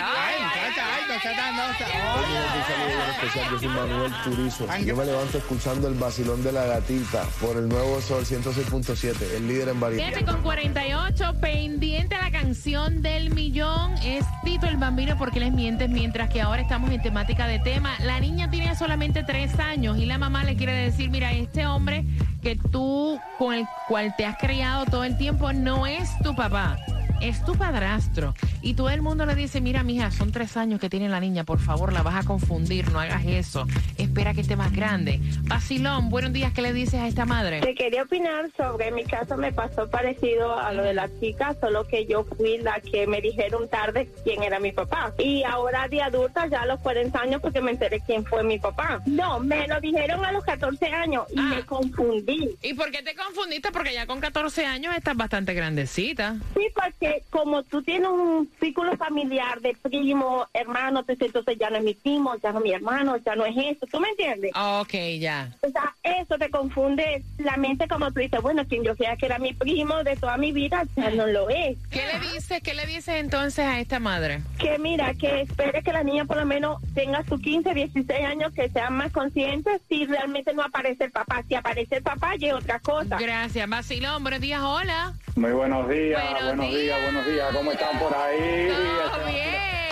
especial, 3.16 3.46
yo 3.52 3.60
soy 3.60 3.68
Manuel 3.68 4.12
Turizo. 4.24 4.68
Yo 4.86 4.96
me 4.96 5.06
levanto 5.06 5.38
escuchando 5.38 5.88
el 5.88 5.94
vacilón 5.96 6.44
de 6.44 6.52
la 6.52 6.66
gatita 6.66 7.24
por 7.42 7.58
el 7.58 7.68
nuevo 7.70 8.02
Sol 8.02 8.26
106.7, 8.26 9.36
el 9.38 9.48
líder 9.48 9.70
en 9.70 9.80
variedad. 9.80 10.08
7 10.14 10.26
con 10.26 10.42
48, 10.42 11.34
pendiente 11.42 12.16
a 12.16 12.22
la 12.24 12.32
canción 12.32 13.02
del 13.02 13.32
millón. 13.34 13.94
Es 14.04 14.26
Tito 14.44 14.66
el 14.68 14.78
Bambino 14.78 15.18
porque 15.18 15.40
les 15.40 15.52
mientes, 15.52 15.90
mientras 15.90 16.30
que 16.30 16.42
ahora 16.42 16.62
estamos 16.62 16.92
en 16.92 17.02
temática 17.02 17.48
de 17.48 17.60
tema. 17.60 17.96
La 18.00 18.20
niña 18.20 18.50
tiene 18.50 18.76
solamente 18.76 19.24
tres 19.24 19.58
años 19.60 19.98
y 19.98 20.06
la 20.06 20.18
mamá 20.18 20.44
le 20.44 20.56
quiere 20.56 20.74
decir, 20.74 21.10
mira, 21.10 21.32
este 21.32 21.66
hombre 21.66 22.04
que 22.44 22.58
tú, 22.58 23.20
con 23.40 23.56
el 23.56 23.66
cual 23.88 24.14
te 24.18 24.26
has 24.26 24.38
criado 24.38 24.86
todo 24.86 25.06
el 25.06 25.18
tiempo, 25.18 25.54
no 25.54 25.88
es 25.88 26.10
tu 26.20 26.36
papá. 26.36 26.78
Es 27.24 27.42
tu 27.46 27.56
padrastro. 27.56 28.34
Y 28.62 28.74
todo 28.74 28.90
el 28.90 29.02
mundo 29.02 29.26
le 29.26 29.34
dice, 29.34 29.62
mira, 29.62 29.82
mija, 29.82 30.12
son 30.12 30.34
tres 30.34 30.58
años 30.58 30.82
que 30.82 30.90
tiene 30.90 31.08
la 31.08 31.22
niña, 31.22 31.46
por 31.46 31.60
favor, 31.60 31.94
la 31.94 32.02
vas 32.02 32.16
a 32.16 32.28
confundir, 32.28 32.92
no 32.92 33.00
hagas 33.00 33.24
eso. 33.26 33.66
Espera 33.98 34.34
que 34.34 34.42
esté 34.42 34.58
más 34.58 34.74
grande. 34.74 35.22
Basilón, 35.44 36.10
buenos 36.10 36.34
días, 36.34 36.52
¿qué 36.52 36.62
le 36.62 36.74
dices 36.74 36.96
a 36.96 37.08
esta 37.08 37.24
madre? 37.26 37.62
Te 37.62 37.76
quería 37.76 38.04
opinar 38.04 38.52
sobre 38.58 38.92
mi 38.92 39.06
caso, 39.06 39.38
me 39.38 39.54
pasó 39.54 39.90
parecido 39.90 40.60
a 40.60 40.74
lo 40.74 40.84
de 40.84 40.94
la 40.94 41.10
chica, 41.22 41.56
solo 41.62 41.88
que 41.88 42.06
yo 42.06 42.26
fui 42.26 42.58
la 42.58 42.82
que 42.82 43.08
me 43.08 43.22
dijeron 43.22 43.70
tarde 43.70 44.10
quién 44.26 44.44
era 44.44 44.60
mi 44.60 44.74
papá. 44.74 45.14
Y 45.18 45.44
ahora 45.44 45.88
de 45.88 46.02
adulta, 46.02 46.48
ya 46.48 46.64
a 46.64 46.66
los 46.66 46.82
40 46.82 47.18
años, 47.18 47.42
porque 47.42 47.62
me 47.62 47.72
enteré 47.72 48.02
quién 48.06 48.26
fue 48.26 48.44
mi 48.44 48.60
papá. 48.60 49.02
No, 49.06 49.40
me 49.40 49.66
lo 49.70 49.80
dijeron 49.80 50.26
a 50.26 50.34
los 50.34 50.44
14 50.44 50.88
años 50.88 51.24
y 51.32 51.40
me 51.40 51.66
confundí. 51.66 52.58
¿Y 52.62 52.74
por 52.74 52.92
qué 52.92 53.02
te 53.02 53.16
confundiste? 53.16 53.72
Porque 53.72 53.94
ya 53.94 54.06
con 54.08 54.20
14 54.20 54.66
años 54.66 54.94
estás 54.94 55.16
bastante 55.16 55.54
grandecita. 55.54 56.36
Sí, 56.54 56.68
porque 56.76 57.13
como 57.30 57.64
tú 57.64 57.82
tienes 57.82 58.10
un 58.10 58.50
círculo 58.60 58.96
familiar 58.98 59.62
de 59.62 59.76
primo, 59.82 60.48
hermano, 60.54 61.04
entonces 61.08 61.58
ya 61.60 61.70
no 61.70 61.78
es 61.78 61.84
mi 61.84 61.94
primo, 61.94 62.36
ya 62.42 62.52
no 62.52 62.60
es 62.60 62.64
mi 62.64 62.72
hermano, 62.72 63.18
ya 63.18 63.36
no 63.36 63.46
es 63.46 63.56
eso, 63.58 63.86
¿tú 63.88 64.00
me 64.00 64.10
entiendes? 64.10 64.52
Ok, 64.56 64.94
ya. 65.20 65.50
O 65.62 65.70
sea, 65.70 65.94
eso 66.04 66.38
te 66.38 66.50
confunde 66.50 67.24
la 67.38 67.58
mente 67.58 67.88
como 67.88 68.12
tú 68.12 68.20
dices, 68.20 68.42
bueno, 68.42 68.66
quien 68.68 68.84
yo 68.84 68.96
creía 68.96 69.16
que 69.16 69.26
era 69.26 69.40
mi 69.40 69.54
primo 69.54 70.04
de 70.04 70.16
toda 70.16 70.38
mi 70.38 70.52
vida, 70.52 70.84
ya 70.96 71.10
no 71.12 71.28
lo 71.28 71.50
es. 71.50 71.78
¿Qué 71.90 72.02
le 72.06 72.20
dices? 72.34 72.62
¿Qué 72.62 72.74
le 72.74 72.86
dices 72.86 73.16
entonces 73.16 73.66
a 73.66 73.80
esta 73.80 74.00
madre? 74.00 74.42
Que 74.60 74.78
mira, 74.80 75.14
que 75.14 75.42
espere 75.42 75.84
que 75.84 75.94
la 75.94 76.04
niña 76.04 76.26
por 76.26 76.38
lo 76.38 76.46
menos 76.46 76.82
tenga 76.94 77.24
sus 77.26 77.42
15, 77.42 77.74
16 77.74 78.26
años, 78.26 78.54
que 78.54 78.70
sea 78.70 78.90
más 78.90 79.12
consciente 79.12 79.80
si 79.88 80.06
realmente 80.06 80.54
no 80.54 80.64
aparece 80.64 81.06
el 81.06 81.12
papá. 81.12 81.44
Si 81.48 81.56
aparece 81.56 81.98
el 81.98 82.04
papá, 82.04 82.36
ya 82.38 82.50
es 82.50 82.54
otra 82.54 82.80
cosa. 82.80 83.18
Gracias. 83.18 83.70
Basilón, 83.70 84.24
buenos 84.24 84.42
días, 84.42 84.62
hola. 84.62 85.14
Muy 85.36 85.52
buenos 85.52 85.90
días, 85.90 86.22
Buenos 86.22 86.44
buenos, 86.44 86.70
días. 86.70 86.82
días. 86.82 86.93
Buenos 87.02 87.26
días. 87.28 87.48
¿Cómo 87.54 87.72
están 87.72 88.00
por 88.00 88.14
ahí? 88.16 88.70
Todo 88.70 89.26
bien, 89.26 89.48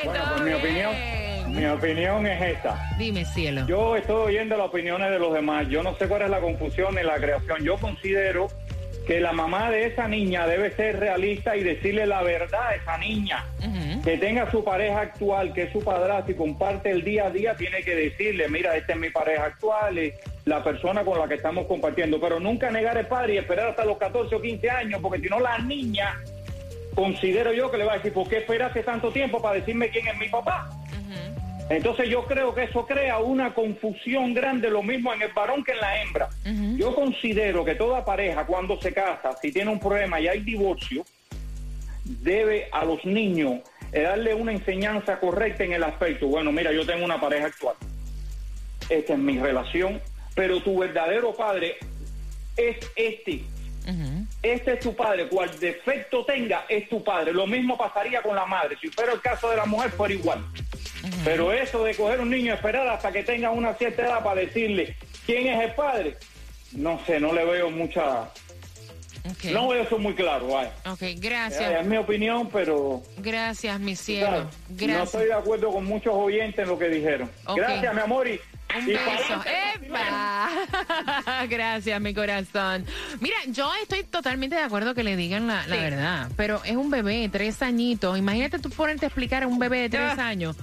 Bueno, 0.06 0.24
todo 0.24 0.32
pues 0.34 0.42
mi 0.42 0.50
bien. 0.70 0.86
opinión, 0.88 1.56
mi 1.56 1.66
opinión 1.66 2.28
es 2.28 2.42
esta. 2.58 2.90
Dime, 2.98 3.26
cielo. 3.26 3.66
Yo 3.68 3.96
estoy 3.96 4.16
oyendo 4.36 4.58
las 4.58 4.68
opiniones 4.68 5.10
de 5.12 5.20
los 5.20 5.34
demás. 5.34 5.68
Yo 5.70 5.84
no 5.84 5.96
sé 5.98 6.08
cuál 6.08 6.24
es 6.24 6.30
la 6.30 6.40
confusión 6.40 6.96
ni 6.96 7.04
la 7.04 7.16
creación. 7.16 7.64
Yo 7.64 7.78
considero 7.78 8.48
que 9.08 9.20
la 9.20 9.34
mamá 9.34 9.72
de 9.72 9.88
esa 9.88 10.08
niña 10.08 10.46
debe 10.46 10.72
ser 10.76 11.00
realista 11.00 11.56
y 11.58 11.64
decirle 11.64 12.06
la 12.06 12.22
verdad 12.22 12.68
a 12.70 12.76
esa 12.76 12.98
niña. 12.98 13.46
Que 14.04 14.18
tenga 14.18 14.50
su 14.50 14.64
pareja 14.64 15.02
actual, 15.02 15.54
que 15.54 15.64
es 15.64 15.72
su 15.72 15.84
padrastro 15.84 16.34
y 16.34 16.38
comparte 16.38 16.90
el 16.92 17.04
día 17.04 17.28
a 17.28 17.30
día, 17.30 17.56
tiene 17.56 17.82
que 17.84 17.96
decirle, 17.96 18.48
mira, 18.50 18.76
esta 18.76 18.94
es 18.94 19.00
mi 19.00 19.10
pareja 19.12 19.46
actual, 19.46 19.98
es 20.00 20.16
la 20.46 20.64
persona 20.64 21.04
con 21.04 21.20
la 21.20 21.28
que 21.28 21.36
estamos 21.36 21.68
compartiendo. 21.68 22.20
Pero 22.20 22.40
nunca 22.40 22.72
negar 22.72 22.98
el 22.98 23.06
padre 23.08 23.36
y 23.36 23.38
esperar 23.38 23.68
hasta 23.70 23.86
los 23.86 23.98
14 23.98 24.36
o 24.36 24.42
15 24.42 24.70
años, 24.70 25.00
porque 25.02 25.20
si 25.20 25.30
no 25.30 25.40
la 25.40 25.58
niña, 25.60 26.18
considero 26.96 27.54
yo 27.54 27.72
que 27.72 27.78
le 27.78 27.86
va 27.86 27.94
a 27.94 27.96
decir, 27.98 28.14
¿por 28.14 28.28
qué 28.28 28.38
esperaste 28.40 28.84
tanto 28.84 29.12
tiempo 29.12 29.42
para 29.42 29.56
decirme 29.56 29.90
quién 29.90 30.08
es 30.08 30.18
mi 30.18 30.30
papá? 30.30 30.70
Entonces 31.70 32.10
yo 32.10 32.26
creo 32.26 32.54
que 32.54 32.64
eso 32.64 32.86
crea 32.86 33.20
una 33.20 33.54
confusión 33.54 34.34
grande, 34.34 34.70
lo 34.70 34.84
mismo 34.84 35.14
en 35.14 35.22
el 35.22 35.32
varón 35.32 35.64
que 35.64 35.72
en 35.72 35.78
la 35.80 36.02
hembra. 36.02 36.30
Yo 36.78 36.94
considero 36.94 37.64
que 37.64 37.76
toda 37.76 38.04
pareja 38.04 38.46
cuando 38.46 38.80
se 38.82 38.94
casa, 38.94 39.38
si 39.42 39.54
tiene 39.54 39.72
un 39.72 39.80
problema 39.80 40.20
y 40.20 40.28
hay 40.28 40.42
divorcio, 40.42 41.06
debe 42.04 42.68
a 42.74 42.84
los 42.84 43.06
niños 43.06 43.62
eh, 43.94 44.02
darle 44.02 44.34
una 44.34 44.52
enseñanza 44.52 45.20
correcta 45.20 45.64
en 45.64 45.72
el 45.74 45.84
aspecto, 45.84 46.28
bueno, 46.28 46.52
mira, 46.52 46.74
yo 46.74 46.86
tengo 46.86 47.06
una 47.06 47.22
pareja 47.22 47.48
actual, 47.48 47.76
esta 48.90 49.14
es 49.14 49.20
mi 49.20 49.40
relación, 49.40 50.02
pero 50.36 50.62
tu 50.62 50.80
verdadero 50.80 51.34
padre 51.34 51.78
es 52.58 52.78
este. 52.96 53.44
Este 54.42 54.74
es 54.74 54.80
tu 54.80 54.96
padre, 54.96 55.28
cual 55.28 55.50
defecto 55.60 56.24
tenga, 56.26 56.66
es 56.70 56.88
tu 56.90 57.04
padre. 57.04 57.34
Lo 57.34 57.48
mismo 57.48 57.78
pasaría 57.78 58.22
con 58.22 58.36
la 58.36 58.46
madre. 58.46 58.78
Si 58.82 58.88
fuera 58.90 59.14
el 59.14 59.22
caso 59.22 59.50
de 59.50 59.58
la 59.58 59.66
mujer, 59.66 59.92
fuera 59.92 60.14
igual. 60.14 60.46
Pero 61.26 61.52
eso 61.52 61.84
de 61.84 61.96
coger 61.96 62.20
un 62.20 62.30
niño 62.30 62.48
y 62.48 62.56
esperar 62.56 62.88
hasta 62.88 63.12
que 63.12 63.24
tenga 63.24 63.50
una 63.52 63.74
cierta 63.74 64.04
edad 64.04 64.24
para 64.24 64.42
decirle 64.42 64.96
quién 65.26 65.48
es 65.48 65.70
el 65.70 65.74
padre, 65.76 66.18
no 66.74 67.00
sé, 67.06 67.20
no 67.20 67.34
le 67.34 67.44
veo 67.46 67.70
mucha... 67.70 68.30
No 69.52 69.68
veo 69.68 69.84
eso 69.84 70.00
muy 70.00 70.16
claro, 70.16 70.48
vaya. 70.48 70.72
Ok, 70.90 71.02
Eh, 71.04 71.16
gracias. 71.20 71.82
Es 71.82 71.86
mi 71.86 71.98
opinión, 71.98 72.50
pero 72.52 73.04
Gracias, 73.18 73.80
mi 73.80 73.96
cielo. 73.96 74.48
¿sabes? 74.68 74.88
no 74.88 75.04
estoy 75.04 75.26
de 75.28 75.34
acuerdo 75.34 75.72
con 75.72 75.86
muchos 75.86 76.14
oyentes 76.16 76.58
en 76.64 76.68
lo 76.70 76.80
que 76.80 76.88
dijeron. 76.88 77.30
Gracias, 77.56 77.94
mi 77.94 78.02
amor. 78.02 78.28
Y, 78.28 78.40
Un 78.78 78.90
y 78.90 78.94
beso. 78.94 79.44
¡Epa! 79.76 80.50
Gracias, 81.50 82.02
mi 82.02 82.14
corazón. 82.14 82.86
Mira, 83.20 83.38
yo 83.48 83.72
estoy 83.82 84.04
totalmente 84.04 84.56
de 84.56 84.64
acuerdo 84.64 84.94
que 84.94 85.04
le 85.04 85.16
digan 85.16 85.48
la, 85.48 85.66
la 85.68 85.76
verdad, 85.76 86.32
pero 86.36 86.62
es 86.64 86.76
un 86.76 86.90
bebé, 86.90 87.30
tres 87.32 87.62
añitos. 87.62 88.18
Imagínate 88.18 88.60
tú 88.60 88.70
ponerte 88.70 89.06
a 89.06 89.08
explicar 89.08 89.44
a 89.44 89.48
un 89.48 89.60
bebé 89.60 89.82
de 89.82 89.90
tres 89.90 90.20
años 90.20 90.56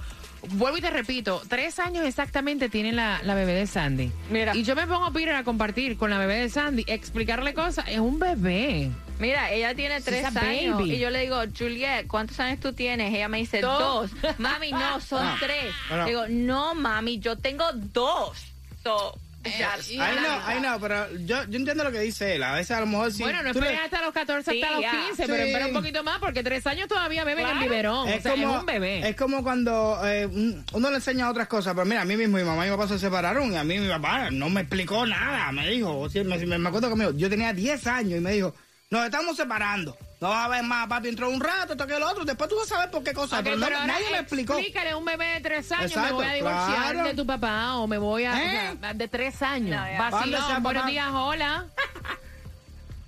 vuelvo 0.51 0.77
y 0.77 0.81
te 0.81 0.89
repito, 0.89 1.41
tres 1.47 1.79
años 1.79 2.05
exactamente 2.05 2.69
tiene 2.69 2.91
la, 2.91 3.19
la 3.23 3.35
bebé 3.35 3.53
de 3.53 3.67
Sandy. 3.67 4.11
Mira. 4.29 4.55
Y 4.55 4.63
yo 4.63 4.75
me 4.75 4.87
pongo 4.87 5.05
a 5.05 5.11
Peter 5.11 5.35
a 5.35 5.43
compartir 5.43 5.97
con 5.97 6.09
la 6.09 6.17
bebé 6.17 6.35
de 6.35 6.49
Sandy, 6.49 6.85
explicarle 6.87 7.53
cosas, 7.53 7.85
es 7.87 7.99
un 7.99 8.19
bebé. 8.19 8.89
Mira, 9.19 9.51
ella 9.51 9.75
tiene 9.75 9.99
tres 10.01 10.23
años. 10.25 10.77
baby. 10.77 10.93
Y 10.95 10.99
yo 10.99 11.09
le 11.09 11.19
digo, 11.21 11.41
Juliet, 11.57 12.07
¿cuántos 12.07 12.39
años 12.39 12.59
tú 12.59 12.73
tienes? 12.73 13.13
Ella 13.13 13.27
me 13.27 13.37
dice, 13.39 13.61
Dos. 13.61 14.09
dos. 14.21 14.39
Mami, 14.39 14.71
no, 14.71 14.99
son 15.07 15.25
No. 15.25 15.35
tres. 15.39 15.73
Bueno. 15.89 16.05
Digo, 16.05 16.23
no, 16.29 16.73
mami, 16.73 17.19
yo 17.19 17.37
tengo 17.37 17.65
dos. 17.73 18.37
So, 18.81 19.17
ya- 19.43 19.73
Ay, 19.75 20.15
no, 20.21 20.41
ay, 20.45 20.59
no, 20.61 20.79
pero 20.79 21.05
yo, 21.25 21.43
yo 21.49 21.57
entiendo 21.57 21.83
lo 21.83 21.91
que 21.91 21.99
dice 22.01 22.35
él. 22.35 22.43
A 22.43 22.53
veces 22.53 22.71
a 22.71 22.79
lo 22.81 22.85
mejor 22.87 23.11
sí. 23.11 23.23
bueno, 23.23 23.39
no 23.39 23.51
le- 23.51 23.59
esperes 23.59 23.79
hasta 23.83 24.01
los 24.01 24.13
14, 24.13 24.51
Sí, 24.51 24.61
hasta 24.61 24.73
los 24.75 24.81
ya. 24.83 24.91
15, 24.91 25.23
pero 25.27 25.35
Sí. 25.43 25.49
espera 25.49 25.67
un 25.67 25.73
poquito 25.73 26.03
más 26.03 26.19
porque 26.19 26.43
tres 26.43 26.65
años 26.67 26.87
todavía 26.87 27.23
beben 27.25 27.47
en 27.47 27.59
biberón. 27.59 28.07
o 28.07 28.21
sea, 28.21 28.33
es 28.33 28.39
un 28.45 28.65
bebé. 28.65 29.07
Es 29.09 29.15
como 29.17 29.43
cuando 29.43 29.99
eh, 30.07 30.25
un- 30.27 30.63
uno 30.73 30.89
le 30.89 30.95
enseña 30.97 31.29
otras 31.29 31.47
cosas. 31.47 31.73
Pero 31.73 31.85
mira, 31.85 32.01
a 32.01 32.05
mí 32.05 32.15
mismo 32.17 32.37
mi 32.37 32.43
mamá 32.43 32.65
y 32.65 32.69
mi 32.69 32.75
papá 32.77 32.87
se 32.89 32.99
separaron 32.99 33.51
y 33.53 33.57
a 33.57 33.63
mí 33.63 33.79
mi 33.79 33.87
papá 33.89 34.29
no 34.31 34.49
me 34.49 34.61
explicó 34.61 35.05
nada. 35.05 35.51
Me 35.51 35.67
dijo, 35.69 35.97
o 35.99 36.09
sea, 36.09 36.23
me, 36.23 36.37
me- 36.37 36.57
me 36.57 36.67
acuerdo 36.69 36.89
que 36.89 36.95
me 36.95 37.05
dijo, 37.05 37.17
yo 37.17 37.29
tenía 37.29 37.51
10 37.53 37.85
años 37.87 38.17
y 38.19 38.21
me 38.21 38.31
dijo, 38.31 38.53
nos 38.89 39.05
estamos 39.05 39.37
separando. 39.37 39.97
No 40.21 40.29
vas 40.29 40.45
a 40.45 40.49
ver 40.49 40.63
más, 40.63 40.87
papi, 40.87 41.07
entró 41.09 41.29
un 41.29 41.39
rato, 41.39 41.73
esto 41.73 41.87
que 41.87 41.95
el 41.95 42.03
otro. 42.03 42.25
Después 42.25 42.49
tú 42.49 42.57
vas 42.57 42.69
a 42.71 42.75
saber 42.75 42.91
por 42.91 43.03
qué 43.03 43.13
cosa. 43.13 43.41
Pero 43.41 43.55
no- 43.55 43.65
pero 43.65 43.77
ahora 43.77 43.93
nadie 43.93 44.09
me 44.11 44.19
explicó. 44.19 44.53
Explícale 44.55 44.89
a 44.89 44.97
un 44.97 45.05
bebé 45.05 45.25
de 45.35 45.41
tres 45.41 45.71
años, 45.71 45.95
me 45.95 46.11
voy 46.11 46.25
a 46.25 46.33
divorciar 46.33 46.91
claro. 46.93 47.03
de 47.07 47.13
tu 47.13 47.25
papá 47.25 47.75
o 47.77 47.87
me 47.87 47.97
voy 47.97 48.25
a... 48.25 48.33
¿Eh? 48.71 48.73
o 48.75 48.79
sea, 48.79 48.93
de 48.93 49.07
tres 49.07 49.41
años. 49.41 49.69
No. 49.79 49.97
Vacilón, 49.97 50.31
¿Dónde 50.31 50.47
sea, 50.47 50.59
buenos 50.59 50.85
días, 50.87 51.07
hola. 51.13 51.65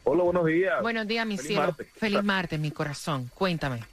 Hola, 0.04 0.24
buenos 0.24 0.46
días. 0.46 0.82
Buenos 0.82 1.08
días, 1.08 1.26
mi 1.26 1.36
Feliz 1.38 1.48
cielo. 1.48 1.62
martes. 1.63 1.88
Feliz 1.98 2.24
martes, 2.24 2.60
mi 2.60 2.72
corazón. 2.72 3.30
Cuéntame. 3.34 3.84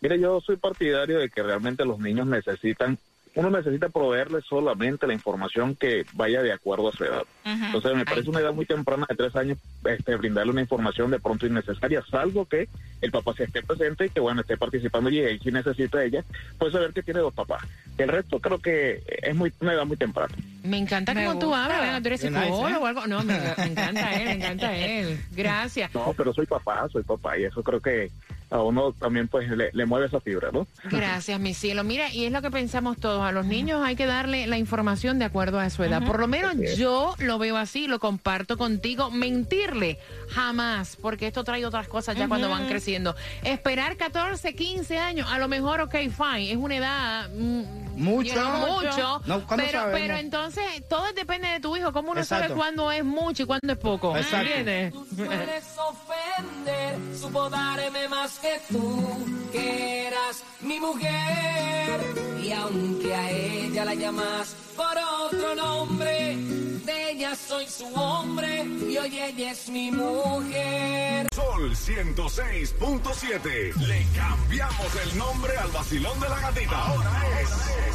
Mire, 0.00 0.20
yo 0.20 0.40
soy 0.40 0.56
partidario 0.56 1.18
de 1.20 1.30
que 1.30 1.42
realmente 1.42 1.84
los 1.84 1.98
niños 1.98 2.26
necesitan, 2.26 2.98
uno 3.36 3.50
necesita 3.50 3.90
proveerles 3.90 4.44
solamente 4.48 5.06
la 5.06 5.12
información 5.12 5.76
que 5.76 6.04
vaya 6.14 6.42
de 6.42 6.52
acuerdo 6.52 6.88
a 6.88 6.92
su 6.92 7.04
edad. 7.04 7.22
Entonces 7.44 7.94
me 7.94 8.04
parece 8.06 8.30
una 8.30 8.40
edad 8.40 8.52
muy 8.54 8.64
temprana 8.64 9.06
de 9.08 9.14
tres 9.14 9.36
años 9.36 9.58
este, 9.84 10.16
brindarle 10.16 10.52
una 10.52 10.62
información 10.62 11.10
de 11.10 11.20
pronto 11.20 11.46
innecesaria, 11.46 12.02
salvo 12.10 12.46
que 12.46 12.68
el 13.02 13.10
papá 13.12 13.34
se 13.34 13.44
esté 13.44 13.62
presente 13.62 14.06
y 14.06 14.10
que 14.10 14.20
bueno 14.20 14.40
esté 14.40 14.56
participando 14.56 15.10
y 15.10 15.18
él 15.18 15.38
si 15.42 15.52
necesita 15.52 16.02
ella, 16.02 16.24
pues 16.58 16.72
saber 16.72 16.92
que 16.94 17.02
tiene 17.02 17.20
dos 17.20 17.34
papás. 17.34 17.62
El 17.98 18.08
resto 18.08 18.40
creo 18.40 18.58
que 18.58 19.02
es 19.06 19.34
muy 19.34 19.52
una 19.60 19.74
edad 19.74 19.84
muy 19.84 19.98
temprana. 19.98 20.34
Me 20.62 20.78
encanta 20.78 21.12
Me 21.14 21.26
cómo 21.26 21.38
tú 21.38 21.46
gusta. 21.48 21.64
hablas. 21.64 21.80
Venga, 21.82 22.00
tú 22.00 22.06
eres 22.08 22.20
psicólogo 22.22 22.68
¿eh? 22.68 22.76
o 22.76 22.86
algo. 22.86 23.06
No, 23.06 23.22
me, 23.22 23.38
me 23.58 23.64
encanta 23.64 24.12
él, 24.14 24.24
me 24.24 24.32
encanta 24.32 24.76
él. 24.76 25.20
Gracias. 25.32 25.94
No, 25.94 26.14
pero 26.16 26.32
soy 26.32 26.46
papá, 26.46 26.88
soy 26.90 27.02
papá 27.02 27.38
y 27.38 27.44
eso 27.44 27.62
creo 27.62 27.80
que 27.80 28.10
a 28.50 28.62
uno 28.62 28.92
también 28.92 29.28
pues 29.28 29.48
le, 29.50 29.70
le 29.72 29.86
mueve 29.86 30.06
esa 30.06 30.20
fibra, 30.20 30.50
¿no? 30.52 30.66
Gracias, 30.84 31.38
mi 31.40 31.52
cielo. 31.54 31.82
Mira, 31.84 32.12
y 32.12 32.24
es 32.26 32.32
lo 32.32 32.42
que 32.42 32.50
pensamos 32.50 32.96
todos. 32.98 33.22
A 33.22 33.32
los 33.32 33.44
niños 33.46 33.82
hay 33.84 33.96
que 33.96 34.06
darle 34.06 34.46
la 34.46 34.58
información 34.58 35.18
de 35.18 35.24
acuerdo 35.24 35.58
a 35.58 35.68
su 35.70 35.82
edad. 35.82 36.04
Por 36.06 36.20
lo 36.20 36.28
menos 36.28 36.54
yo 36.76 37.14
lo 37.18 37.38
veo 37.38 37.56
así, 37.56 37.88
lo 37.88 37.98
comparto 37.98 38.56
contigo. 38.56 39.10
Mentirle, 39.10 39.98
jamás, 40.30 40.96
porque 41.00 41.26
esto 41.26 41.42
trae 41.44 41.64
otras 41.66 41.88
cosas 41.88 42.16
ya 42.16 42.28
cuando 42.28 42.48
van 42.48 42.66
creciendo. 42.68 43.16
Esperar 43.42 43.96
14, 43.96 44.54
15 44.54 44.98
años, 44.98 45.28
a 45.30 45.38
lo 45.38 45.48
mejor, 45.48 45.80
ok, 45.80 45.94
fine, 45.94 46.52
es 46.52 46.56
una 46.56 46.76
edad... 46.76 47.28
mm, 47.30 47.86
Mucho. 47.96 48.34
you 48.34 48.40
know, 48.40 48.82
mucho. 48.82 49.22
No, 49.24 49.46
¿cuándo 49.46 49.64
pero, 49.66 49.80
sabemos? 49.80 50.00
pero 50.00 50.16
entonces, 50.18 50.64
todo 50.88 51.04
depende 51.14 51.48
de 51.48 51.60
tu 51.60 51.76
hijo. 51.76 51.92
¿Cómo 51.92 52.12
uno 52.12 52.24
sabe 52.24 52.48
cuándo 52.54 52.92
es 52.92 53.04
mucho 53.04 53.44
y 53.44 53.46
cuándo 53.46 53.72
es 53.72 53.78
poco? 53.78 54.16
Exacto. 54.16 54.46
¿Entiendes? 54.52 54.92
Sueles 55.16 55.64
ofender, 55.78 56.98
supo 57.18 57.48
darme 57.50 58.06
más 58.08 58.35
que 58.40 58.60
tú, 58.70 59.26
que 59.52 60.06
eras 60.06 60.42
mi 60.60 60.78
mujer. 60.80 62.00
Y 62.42 62.52
aunque 62.52 63.14
a 63.14 63.30
ella 63.30 63.84
la 63.84 63.94
llamas 63.94 64.56
por 64.76 64.96
otro 65.24 65.54
nombre, 65.54 66.36
de 66.36 67.10
ella 67.10 67.34
soy 67.34 67.66
su 67.66 67.86
hombre 67.94 68.64
y 68.64 68.96
hoy 68.98 69.18
ella 69.18 69.50
es 69.50 69.68
mi 69.68 69.90
mujer. 69.90 71.26
Sol 71.34 71.74
106.7. 71.74 73.74
Le 73.74 74.06
cambiamos 74.14 74.94
el 75.04 75.18
nombre 75.18 75.56
al 75.56 75.70
vacilón 75.70 76.20
de 76.20 76.28
la 76.28 76.38
gatita. 76.40 76.86
Ahora 76.86 77.22
es 77.40 77.50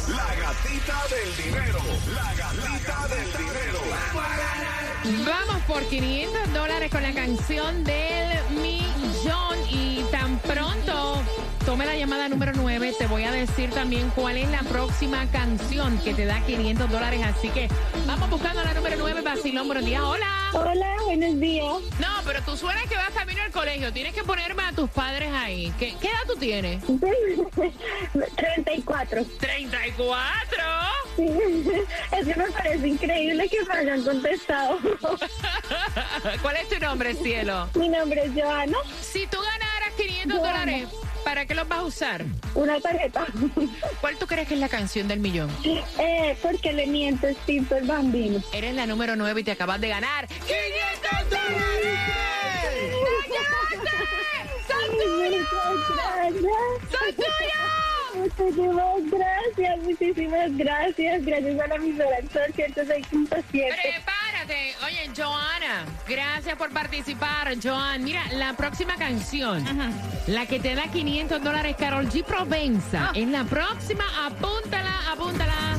la 0.08 0.34
gatita 0.34 1.02
del 1.08 1.36
dinero. 1.44 1.78
La 2.14 2.34
gatita 2.34 3.08
del 3.08 3.32
dinero. 3.32 3.78
Vamos 5.26 5.62
por 5.66 5.82
500 5.84 6.52
dólares 6.52 6.90
con 6.90 7.02
la 7.02 7.12
canción 7.12 7.82
del 7.84 8.38
millón 8.50 9.58
y 9.68 10.04
tome 11.64 11.86
la 11.86 11.96
llamada 11.96 12.28
número 12.28 12.52
9 12.54 12.94
te 12.98 13.06
voy 13.06 13.24
a 13.24 13.30
decir 13.30 13.70
también 13.70 14.10
cuál 14.14 14.36
es 14.36 14.48
la 14.50 14.60
próxima 14.62 15.26
canción 15.30 15.96
que 15.98 16.12
te 16.12 16.24
da 16.26 16.40
500 16.44 16.90
dólares 16.90 17.20
así 17.24 17.48
que 17.50 17.68
vamos 18.06 18.28
buscando 18.30 18.62
la 18.64 18.74
número 18.74 18.96
9 18.98 19.20
Basilón 19.22 19.66
buenos 19.68 19.84
días 19.84 20.02
hola 20.02 20.26
Hola, 20.54 20.96
buenos 21.06 21.40
días. 21.40 21.64
no 21.98 22.08
pero 22.26 22.42
tú 22.42 22.56
suenas 22.56 22.84
que 22.86 22.96
vas 22.96 23.10
camino 23.14 23.42
al 23.42 23.50
colegio 23.52 23.92
tienes 23.92 24.12
que 24.12 24.22
ponerme 24.24 24.62
a 24.64 24.72
tus 24.72 24.90
padres 24.90 25.30
ahí 25.32 25.72
¿qué, 25.78 25.94
qué 26.00 26.08
edad 26.08 26.18
tú 26.26 26.36
tienes? 26.36 26.82
34. 28.36 29.24
34 29.38 30.62
Sí. 31.14 31.26
Es 32.10 32.26
que 32.26 32.34
me 32.34 32.50
parece 32.52 32.88
increíble 32.88 33.46
que 33.46 33.62
me 33.66 33.74
hayan 33.74 34.02
contestado. 34.02 34.78
¿cuál 36.42 36.56
es 36.56 36.68
tu 36.70 36.78
nombre 36.78 37.14
cielo? 37.14 37.68
Mi 37.74 37.90
nombre 37.90 38.22
es 38.24 38.32
Joana. 38.34 38.78
si 39.02 39.26
tú 39.26 39.36
ganaras 39.36 39.92
500 39.98 40.38
Joana. 40.38 40.52
dólares 40.60 40.88
¿para 41.24 41.46
qué 41.46 41.54
los 41.54 41.68
vas 41.68 41.78
a 41.80 41.82
usar? 41.82 42.24
Una 42.54 42.80
tarjeta. 42.80 43.26
¿cuál 44.00 44.16
tú 44.16 44.26
crees 44.26 44.48
que 44.48 44.54
es 44.54 44.60
la 44.60 44.68
canción 44.68 45.08
del 45.08 45.20
millón? 45.20 45.50
Eh, 45.98 46.36
porque 46.42 46.72
le 46.72 46.86
mientes, 46.86 47.36
Tito 47.46 47.76
el 47.76 47.86
bambino. 47.86 48.42
Eres 48.52 48.74
la 48.74 48.86
número 48.86 49.16
9 49.16 49.40
y 49.40 49.44
te 49.44 49.52
acabas 49.52 49.80
de 49.80 49.88
ganar 49.88 50.26
500 50.28 51.30
dólares. 51.30 51.98
Muchas 55.72 56.36
gracias. 56.40 56.82
Muchísimas 58.14 59.10
gracias, 59.10 59.78
muchísimas 59.78 60.56
gracias. 60.56 61.24
Gracias 61.24 61.60
a 61.60 61.66
la 61.66 61.74
emisora 61.76 62.16
Sol 62.32 62.52
106.7. 62.54 64.21
Oye, 64.84 65.10
Joana, 65.16 65.84
gracias 66.08 66.56
por 66.56 66.70
participar, 66.70 67.54
Joan. 67.62 68.04
Mira, 68.04 68.22
la 68.32 68.54
próxima 68.54 68.96
canción, 68.96 69.64
la 70.26 70.46
que 70.46 70.60
te 70.60 70.74
da 70.74 70.84
500 70.84 71.42
dólares, 71.42 71.76
Carol 71.78 72.08
G. 72.08 72.24
Provenza. 72.24 73.08
Ah. 73.08 73.12
Es 73.14 73.28
la 73.28 73.44
próxima, 73.44 74.04
apúntala, 74.26 75.12
apúntala. 75.12 75.78